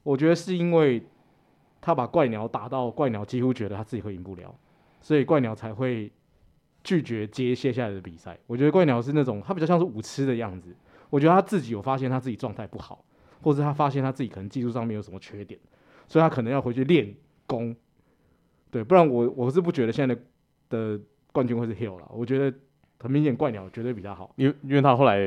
[0.02, 1.02] 我觉得是因为
[1.80, 4.54] 他把怪鸟打到怪鸟几乎觉得他自己会赢不了，
[5.00, 6.10] 所以怪鸟才会。
[6.84, 10.74] 拒绝接接下来的比赛，我觉得怪鸟是那种他比较像是舞痴的样子。
[11.10, 13.04] 我觉得他自己有发现他自己状态不好，
[13.42, 15.60] 或者他发现他自己可能技术上面有什么缺点，
[16.06, 17.14] 所以他可能要回去练
[17.46, 17.76] 功。
[18.70, 20.20] 对，不然我我是不觉得现在的
[20.68, 21.00] 的
[21.32, 22.06] 冠军会是 Hill 了。
[22.10, 22.56] 我觉得
[23.00, 25.18] 很明显怪鸟绝对比较好，因为因为他后来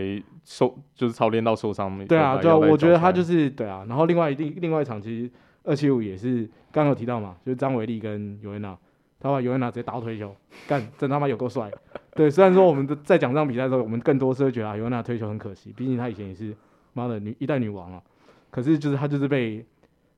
[0.44, 2.06] 受就是操练到受伤。
[2.06, 3.86] 对啊，对啊，我觉得他就是对啊。
[3.88, 5.32] 然后另外另另外一场其实
[5.64, 8.78] 二七五也是刚刚有提到嘛，就是张伟丽跟尤恩娜。
[9.24, 10.36] 他把尤恩娜直接打到退休，
[10.68, 11.72] 干，真他妈有够帅。
[12.16, 16.56] 对，虽然说我们在讲这场比赛的时候，我们更多是会觉得啊，尤恩娜退球很可惜，毕竟她以前也是
[16.94, 18.02] 妈的女一代女王啊。
[18.50, 19.64] 可是就是她就是被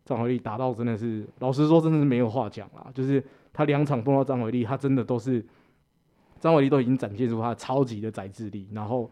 [0.05, 2.87] 张伟丽打到，真的是老实说，真的是没有话讲啦。
[2.93, 5.45] 就是他两场碰到张伟丽，他真的都是
[6.39, 9.09] 张伟丽都已经展现出他超级的宰制力，然后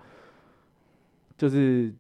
[1.37, 1.93] 就是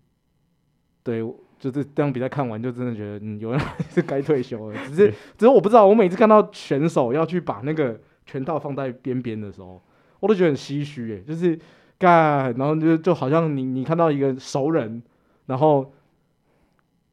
[1.03, 1.23] 对。
[1.61, 4.87] 就是这样比赛看完，就真的觉得，嗯，有人是该退休了。
[4.87, 9.79] 只是， 只是我不知道，我每次看到选手要去把那个拳套放在边边的时候，
[10.19, 11.55] 我都觉得很唏嘘，哎，就是
[11.99, 15.03] 干，然后就就好像你你看到一个熟人，
[15.45, 15.93] 然后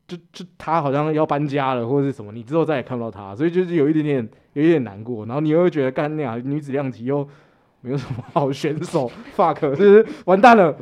[0.09, 5.25] 就就他好像要搬家了或者是什么，你之后再也看不到他，所以就是有一点点有一点难过。
[5.27, 7.29] 然后你又会觉得干那样女子量级又。
[7.81, 10.77] 没有什么好选手， fuck，就是完蛋了。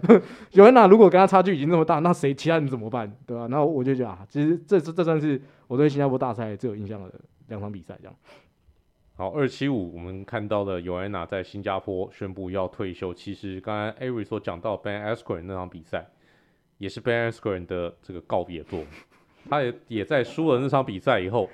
[0.52, 3.06] 尤安娜如果跟他差距已经这么大，那谁其他人怎么办？
[3.26, 3.48] 对吧、啊？
[3.48, 7.12] 然后我就觉得啊，其实这这算是我对新加坡大赛最有印象的
[7.48, 7.94] 两场比赛。
[8.00, 8.16] 这样。
[9.14, 13.12] 好，二七五，我们看到了尤安娜在新加坡宣布要退休。
[13.12, 16.06] 其实刚才 Ari 所讲到 Ben Askren 那场比赛，
[16.78, 18.80] 也是 Ben Askren 的这个告别作。
[19.48, 21.48] 他也也在输了那场比赛以后，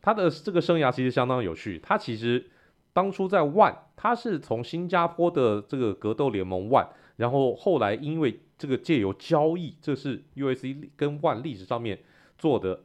[0.00, 1.78] 他的这个生涯其实相当有趣。
[1.82, 2.46] 他其实。
[2.90, 12.00] 当初在 ONE，他是从新加坡的这个格斗联盟 ONE，然后后来因为这个借由交易，这是 UFC 跟 ONE 历史上面
[12.36, 12.80] 做的，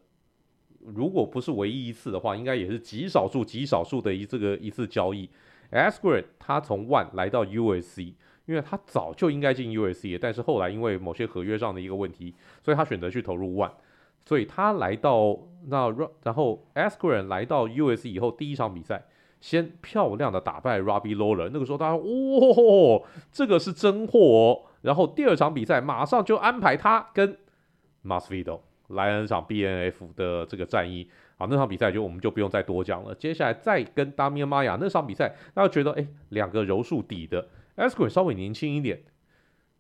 [0.86, 5.28] 如果不是唯一一次的话，应该也是极少数极少数的一这个一次交易。
[5.72, 8.14] Askren 他从 ONE 来到 UFC，
[8.46, 13.72] 因为他早就应该进 UFC，但是后来因为某些合约上的一个问题，所以他选择去投入 ONE，
[14.26, 15.90] 所以他来到那
[16.24, 19.06] 然后 Askren 来到 US 以后第一场比赛。
[19.42, 24.62] 先漂亮的打败 Robbie Lawler，那个时候大家哇、哦，这个是真货哦。
[24.84, 27.38] 然后第二场比赛马上就安排他跟
[28.06, 31.10] Masvidal 来了场 BNF 的这个战役。
[31.36, 33.14] 好，那场比赛就我们就不用再多讲了。
[33.16, 39.04] 接下来再跟 Demian Maia 那场比赛，大家觉得哎，两个柔术底的 Askren 稍微年轻一点，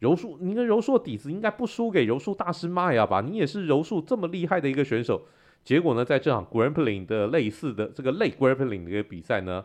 [0.03, 3.21] 柔术你的柔术的底子应该不输给柔术大师 Maia 吧？
[3.21, 5.21] 你也是柔术这么厉害的一个选手。
[5.63, 9.63] 结果呢，在这场 Grappling 的类似的这个类 Grappling 的一个比赛呢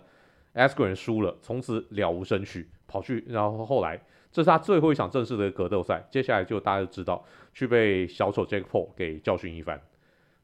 [0.54, 9.80] ，Askren 输了，从此了无生趣，跑去，然后后来这是他最后一场正式的格斗赛，接下来就大家就知道去被小丑 Jack Paul 给教训一番。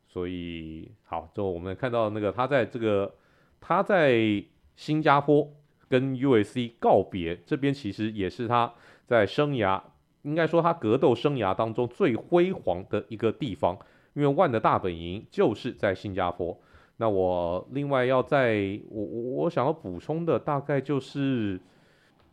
[0.08, 3.14] 所以好，就我们看到那个他在这个
[3.60, 4.42] 他在
[4.74, 5.48] 新加坡
[5.88, 8.74] 跟 UFC 告别，这边其实也是他
[9.06, 9.80] 在生涯
[10.22, 13.78] 应该说他格斗生涯当中最辉煌的一个地方。
[14.14, 16.56] 因为 ONE 的大本营就是在新加坡。
[16.98, 21.60] 那我另外要在我我我想要补充的大概就是，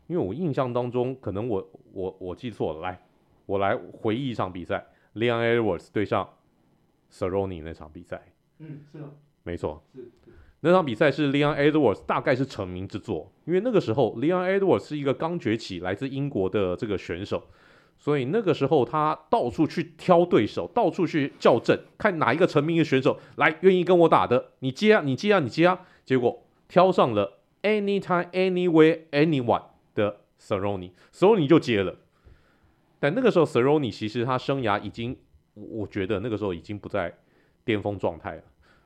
[0.06, 3.02] 因为我印象当中可能我我我记错了，来
[3.48, 4.86] 我来回忆一场比赛
[5.16, 6.30] ，Leon Edwards 对上
[7.12, 8.22] Cerrone 那场比赛。
[8.60, 9.10] 嗯，是啊，
[9.42, 10.32] 没错，是是
[10.62, 17.44] 那场比赛是 Leon Edwards 大概是成名之作，因为那个时候 Leon Edwards 是一个刚崛起来自英国的这个选手。
[17.98, 25.82] 所以那个时候，他到处去挑对手，到处去校正，看哪一个成名的选手来愿意跟我打的，你接啊，你接啊，你接啊。
[26.04, 31.96] 结果挑上了 Anytime Anywhere Anyone 的 Cerrone，Cerrone 就接了。
[33.00, 35.16] 但那个时候 Cerrone 其实他生涯已经，
[35.54, 37.16] 我觉得那个时候已经不在
[37.64, 38.42] 巅峰状态了，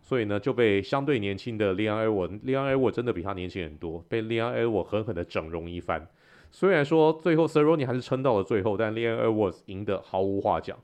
[0.06, 6.08] 所以呢就被相对年轻的 Leon Edwards，Leon Edwards 真的比他年轻很多，被 Leon Edwards 狠狠的整容一番。
[6.52, 10.78] 虽然说最后 Cerrone 还是撑到了最后，但 Leon Edwards 赢得毫无话讲。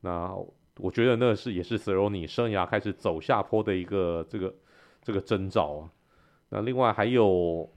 [0.00, 0.34] 那
[0.78, 4.52] 我觉得那是也是 Cerrone 生涯开始走下坡的一个这个
[5.02, 5.90] 这个征兆啊。
[6.48, 7.70] 那另外还有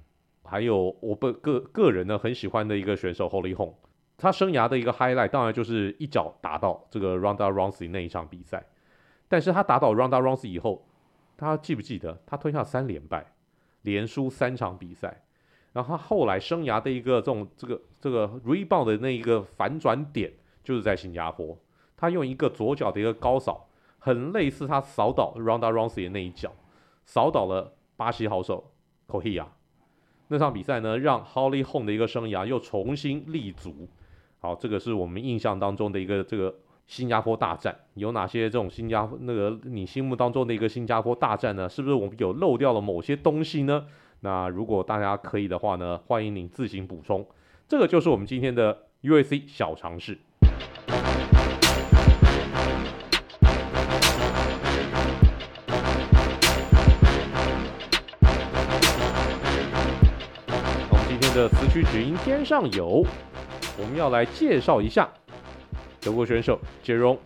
[0.43, 3.75] 还有我个个个人呢很喜欢的一个选手 Holly Hol，
[4.17, 8.65] 他生涯的一个 highlight 当然就是一脚打到这个 Ronda Rousey 那一场比赛。
[9.31, 10.85] 但是他打倒 Ronda Rousey 以后，
[11.37, 13.33] 他记不记得他吞下三连败，
[13.83, 15.23] 连输三场比赛？
[15.71, 20.33] 然后他后来生涯的一个这种这个这个 rebound 的那一个反转点，
[20.65, 21.57] 就是在新加坡。
[21.95, 23.69] 他用一个左脚的一个高扫，
[23.99, 26.51] 很类似他扫倒 Ronda Rousey 的那一脚，
[27.05, 28.73] 扫倒了巴西好手
[29.07, 29.47] c o h i a。
[30.27, 33.87] 那场比赛呢，让 Holly Holm 的一个生涯又重新立足。
[34.39, 36.53] 好，这个是我们印象当中的一个这个
[36.87, 37.75] 新加坡大战。
[37.95, 41.69] 有哪些这种新加坡那个你心目当中的一个新加坡大战呢？
[41.69, 43.85] 是不是我们有漏掉了某些东西呢？
[44.21, 47.25] 那如果大家可以的话呢，欢迎您自行补充。
[47.67, 50.19] 这个就是我们今天的 UFC 小尝试。
[60.89, 61.31] 我们今天。
[61.33, 63.05] 的词曲只应天上有，
[63.79, 65.09] 我们要来介绍一下
[66.01, 67.17] 德国选手 Jeroen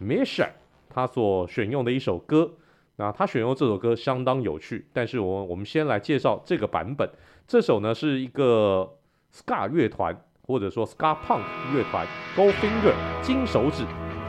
[0.00, 0.50] Meerschaert
[0.88, 2.52] 他所选用的一首歌。
[3.00, 7.08] 那他选用这首歌相当有趣，但是我我们先来介绍这个版本。
[7.46, 8.96] 这首呢是一个
[9.32, 11.42] Ska 乐团或者说 Ska Punk
[11.72, 12.04] 乐团
[12.36, 13.84] Goldfinger 金手指，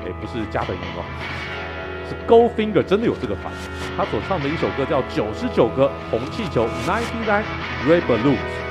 [0.05, 1.03] 哎，不是加的音哦，
[2.07, 3.51] 是 Goldfinger 真的有这个团。
[3.97, 7.43] 他所唱的一首歌叫九十九个红气球 Ninety Nine
[7.87, 8.68] Red Balloons。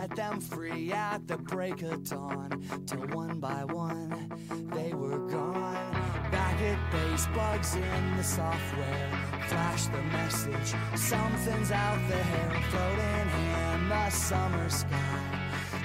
[0.00, 2.62] set them free at the break of dawn.
[2.86, 4.30] Till one by one,
[4.72, 5.92] they were gone.
[6.30, 9.10] Back at base, bugs in the software.
[9.48, 12.62] Flash the message, something's out there.
[12.70, 13.28] Floating
[13.76, 15.40] in the summer sky.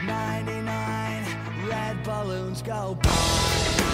[0.06, 3.85] 99 red balloons go by.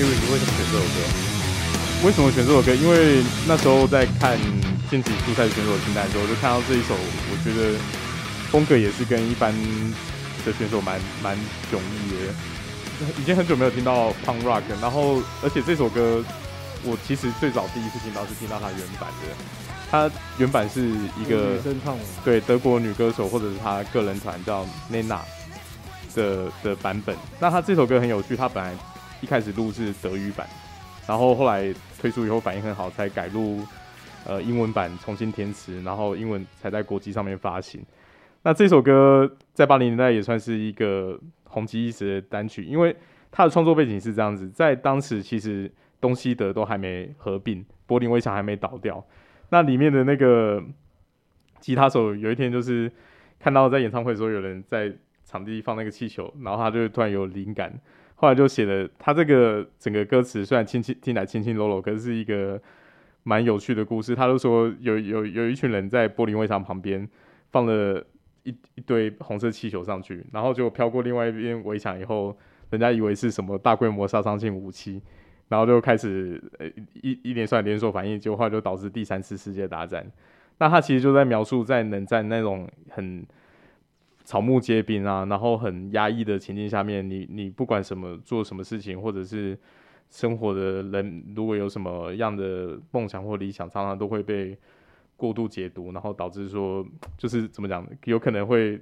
[0.00, 0.96] 瑞，你为什么选这首歌？
[2.04, 2.74] 为什么选这首歌？
[2.74, 4.38] 因为那时候在看
[4.90, 7.78] 晋级初赛选手清单的时候，就看到这一首，我觉得
[8.50, 9.52] 风格也是跟一般
[10.44, 11.36] 的选手蛮蛮
[11.70, 13.12] 迥异的。
[13.20, 16.24] 已经很久没有听到 Punk Rock，然后而且这首歌
[16.84, 19.34] 我其实最早第一次听到是听到它原版的，
[19.90, 20.80] 它原版是
[21.20, 25.20] 一个女生唱的，对，德国女歌手或者是她个人团叫 Nena
[26.14, 27.16] 的的版本。
[27.40, 28.72] 那他这首歌很有趣，他本来。
[29.22, 30.46] 一开始录是德语版，
[31.06, 33.64] 然后后来推出以后反应很好，才改录
[34.26, 37.80] 呃英文版重新填词，然后英文才在国际上面发行。
[38.42, 42.94] 那这首歌在八零年代也算是一个红极一时的单曲，因为
[43.30, 45.70] 它的创作背景是这样子：在当时其实
[46.00, 49.06] 东西德都还没合并，柏林围墙还没倒掉，
[49.50, 50.60] 那里面的那个
[51.60, 52.90] 吉他手有一天就是
[53.38, 54.92] 看到在演唱会的时候有人在
[55.24, 57.72] 场地放那个气球，然后他就突然有灵感。
[58.22, 62.62] 后来就写了他这个整个歌词，虽然轻轻听来轻轻柔柔，可是是一个
[63.24, 64.14] 蛮有趣的故事。
[64.14, 67.08] 他就说有有有一群人在柏林围墙旁边
[67.50, 68.00] 放了
[68.44, 72.38] 一一堆红色气球上去，然后就飘过另外一边围墙以后，
[72.70, 75.02] 人家以为是什么大规模杀伤性武器，
[75.48, 76.66] 然后就开始呃
[77.02, 80.06] 一一连串连锁反应，结果后来就导致第三次世界大战。
[80.58, 83.26] 那他其实就在描述在冷战那种很。
[84.24, 89.58] 草木皆兵啊，然后很压抑的情境下面，你你不管什么做什么事情，或者是
[90.10, 94.56] 生活的人，如果有什么样的梦想或理想，常常都会被
[95.16, 96.86] 过度解读，然后导致说
[97.18, 98.80] 就是怎么讲，有可能会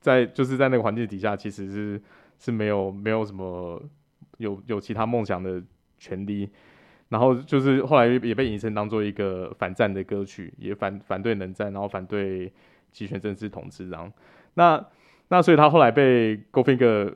[0.00, 2.02] 在就是在那个环境底下，其实是
[2.38, 3.82] 是没有没有什么
[4.38, 5.60] 有有其他梦想的
[5.98, 6.48] 权利，
[7.08, 12.52] 然后就是后来也被引申当做一个反战的歌曲，也反反对冷战，然后反对。
[12.94, 14.10] 极权政治统治，这样，
[14.54, 14.82] 那
[15.28, 17.12] 那所以他后来被 g o f i n g e r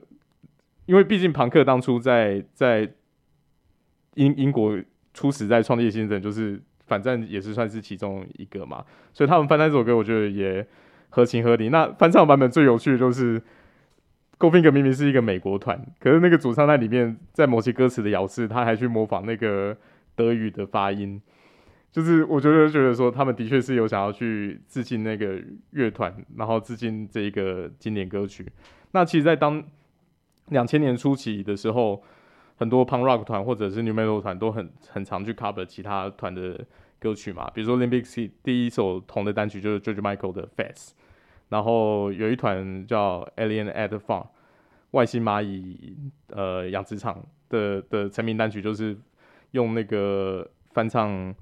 [0.86, 2.90] 因为毕竟庞克当初在在
[4.14, 4.76] 英英国
[5.14, 10.66] 初始在创立新人，就是反战也是算是其中一个嘛，所以他们翻唱这首歌，我觉得也
[11.10, 11.68] 合情合理。
[11.68, 19.76] 那翻唱版本最有趣的就是 g o f i n g e r 明明是一个美国团，可是那个主唱在里面在某些歌词的咬字，他还去模仿那个
[20.16, 21.22] 德语的发音。
[21.90, 28.46] 就是我觉得觉得说他们的确是有想要去致敬那个乐团，然后致敬这一个经典歌曲。
[28.92, 29.62] 那其实，在当
[30.48, 32.02] 两千年初期的时候，
[32.56, 36.64] 很多 pun rock 团或者是 new metal 团都很很常去 cover 其他团的
[36.98, 40.90] 歌曲嘛，比如说 Limp Bizkit 第一首同的单曲就是 George Michael 的 Fast，
[41.48, 44.26] 然后有一团叫 Alien Ant Farm
[44.92, 45.96] 外星蚂蚁
[46.28, 48.96] 呃养殖场的的成名单曲就是
[49.52, 51.34] 用那个翻唱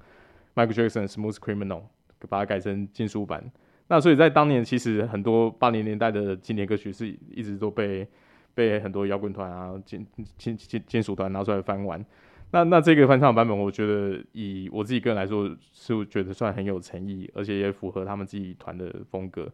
[0.57, 1.83] Michael Jackson Smooth Criminal
[2.27, 3.51] 把它改成金属版，
[3.89, 8.07] 那所以在当年其实很多八零年代的经典歌曲是一直都被
[8.55, 10.03] 被很多摇滚团啊、金
[10.35, 12.03] 金金金属团拿出来翻玩，
[12.49, 19.47] 那那这个翻唱版本，我觉得以我自己个人来说，是觉得算很有诚意，而且也符合他们自己团的风格，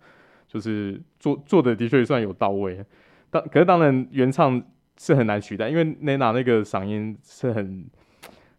[0.48, 2.84] 就是做做的的确算有到位。
[3.30, 4.64] 当可是当然原唱
[4.98, 7.86] 是很难取代，因为 Nena 那个嗓音是很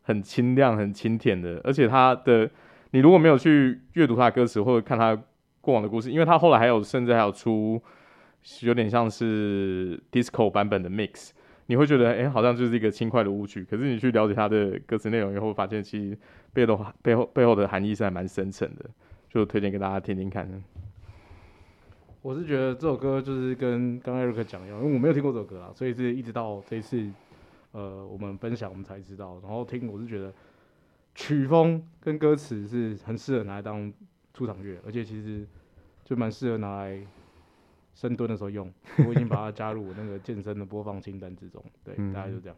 [0.05, 2.49] 很清亮、很清甜的，而且他的
[2.93, 5.21] 你如果没有去阅读他的歌词或者看他
[5.61, 7.83] 过往的故事，因为他后来还有甚至还有出。
[8.61, 11.31] 有点像是 disco 版本的 mix，
[11.65, 13.65] 你会觉得哎、好像就是一个轻快的舞曲。
[13.65, 16.19] 可是你去了解它的歌词内容以后，发现其实
[16.53, 18.85] 背后背后背后的含义是还蛮深层的，
[19.31, 20.47] 就推荐给大家听听看。
[22.21, 27.03] 我是觉得这首歌就是跟刚刚 Eric 讲一样，因为我没有听过这首歌啊，所以是一直到这一次
[27.75, 29.39] 呃我们分享我们才知道。
[29.43, 30.33] 然后听我是觉得
[31.15, 33.93] 曲风跟歌词是很适合拿来当
[34.33, 35.47] 出场乐，而且其实
[36.03, 37.07] 就蛮适合拿来。
[37.97, 38.69] 深蹲的时候用，
[39.07, 41.65] 我已经把它加入我那个健身的播放清单之中。
[41.85, 42.57] 对，嗯、大概就这样。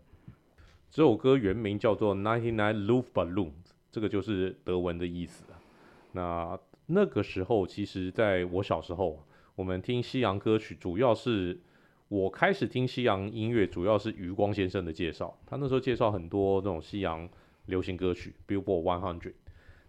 [0.90, 3.50] 这首歌原名叫做《Ninety Nine Luftballons》，
[3.92, 5.44] 这个就是德文的意思。
[6.12, 11.60] 那那个时候，其实在我小时候，我们听西洋歌曲，主要是
[12.08, 15.36] 我开始听西洋音乐，主要是余光先生的介绍。
[15.44, 17.28] 他那时候介绍很多那种西洋
[17.66, 19.32] 流行歌曲，Billboard One Hundred。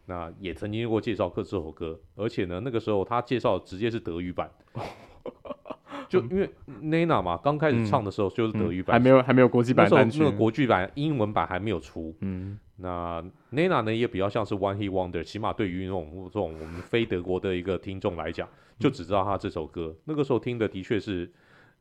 [0.05, 4.49] 那也曾经过介绍过这首歌，而且呢，那个时候他介绍直接是德语版。
[6.09, 6.49] 就因为
[6.82, 9.86] Nana 嘛，刚开始唱的时候就是德语版，还没有还没有国际版。
[9.86, 12.15] 那时候那个国际版英文版还没有出。
[12.22, 18.47] 嗯，那 Nana 呢也比较像是 One Hit Wonder，起码对于那种这种我们非德国的一个听众来讲，
[18.80, 19.93] 就只知道他这首歌。
[20.05, 21.30] 那个时候听的的确是，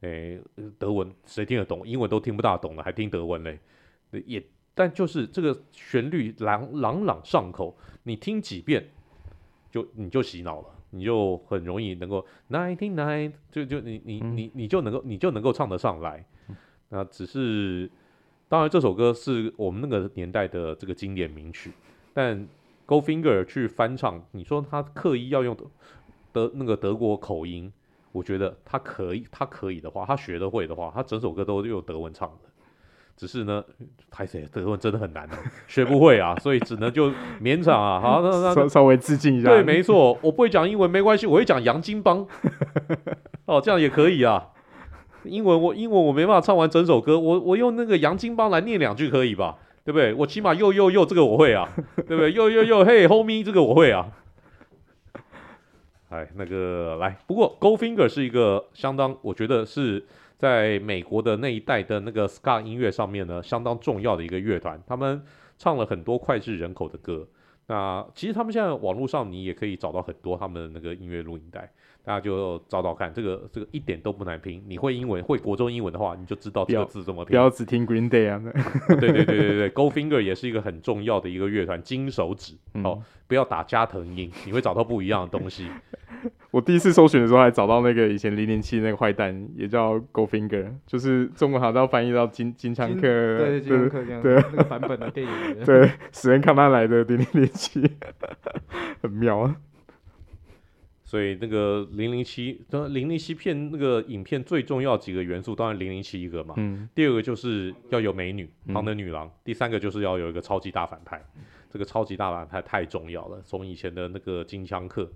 [0.01, 0.41] 诶，
[0.79, 1.87] 德文谁听得懂？
[1.87, 3.59] 英文都听不大懂了，还听德文嘞？
[4.27, 4.43] 也，
[4.75, 8.89] 但就是这个旋律朗朗朗上口，你听几遍
[9.71, 10.69] 就你就洗脑了。
[10.91, 16.25] 你就很容易能够 ninety nine，就就你你你你就能够你就能够唱得上来。
[16.89, 17.91] 那只是，
[18.49, 21.73] 当然这首歌是我们那个年代的这个经典名曲，
[22.15, 22.49] 但
[22.87, 25.55] Goldfinger 去翻唱，你说他刻意要用
[26.33, 27.71] 德那个德国口音，
[28.17, 32.49] 我觉得他可以，他可以的话，他学得会的话，他整首歌都用德文唱的。
[33.15, 33.63] 只是呢，
[34.11, 35.29] 拍谢德文真的很难，
[35.67, 37.11] 学不会啊，所以只能就
[37.43, 38.01] 勉强啊。
[38.01, 39.51] 好，那那稍稍微致敬一下。
[39.51, 42.27] 对，没错，我不会讲英文没关系，我会讲洋泾浜。
[43.45, 44.49] 哦，这样也可以啊。
[45.25, 49.57] 英文我英文我没办法唱完整首歌，我我用那个洋泾浜来念两句可以吧？
[49.85, 50.15] 对不对？
[50.15, 51.69] 我起码又又又这个我会啊，
[52.07, 52.33] 对不对？
[52.33, 54.09] 又又又嘿，homie 这个我会啊。
[56.09, 60.05] 哎，那个来，不过 Golfinger 是一个相当，我觉得是。
[60.39, 65.23] 在美国的那一代的那个 ska 音乐上面呢，相当重要的一个乐团，他们
[65.57, 67.27] 唱了很多脍炙人口的歌。
[67.69, 71.73] 那其实他们现在网络上你也可以找到很多他们的那个音乐录音带。
[72.07, 74.63] 大家就找找看，这个这个一点都不难拼。
[74.69, 77.31] 你会英文，会国中英文的话，你就知道这个字怎么拼。
[77.31, 78.41] 不要只听 Green Day 啊！
[79.01, 82.53] 对对对对对，Goldfinger 也是一个很重要的一个乐团，金手指。
[82.85, 85.67] 好、嗯，不要打加藤鹰，你会找到不一样的东西。
[86.53, 95.33] 我第一次搜寻的时候，还找到那个以前零零七那个坏蛋，也叫 Goldfinger，就是中文好像要翻译到金金枪客，对金枪客这样，对那个版本的电影，
[95.67, 97.91] 对死人看他来的零零七，
[99.03, 99.57] 很妙啊。
[101.07, 106.53] 所以那个零零七，那零零七片那个影片最重要几个元素，当然零零七一个嘛。
[106.57, 106.89] 嗯。
[106.97, 109.29] 第二个就是要有美女，庞德女郎。
[109.29, 109.31] 嗯。
[109.45, 111.25] 第三个就是要有一个超级大反派，
[111.71, 113.41] 这个超级大反派太重要了。
[113.45, 115.09] 从以前的那个金枪客，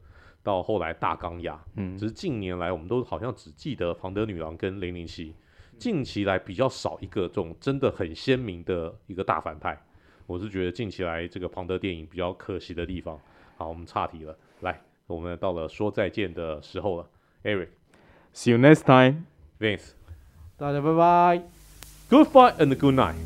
[0.44, 5.34] 到后来大钢牙，嗯，只是近年来我们都好像只记得庞德女郎跟零零七，
[5.76, 9.76] 近期来比较少一个这种真的很鲜明的一个大反派。
[10.28, 13.20] 我是觉得近期来这个庞德电影比较可惜的地方。
[13.56, 14.80] 好，我们岔题了，来。
[15.14, 17.06] 我们到了说再见的时候了
[17.42, 19.90] ，Eric，See you next time，Vince，
[20.56, 21.42] 大家拜拜
[22.08, 23.16] ，Goodbye and good night。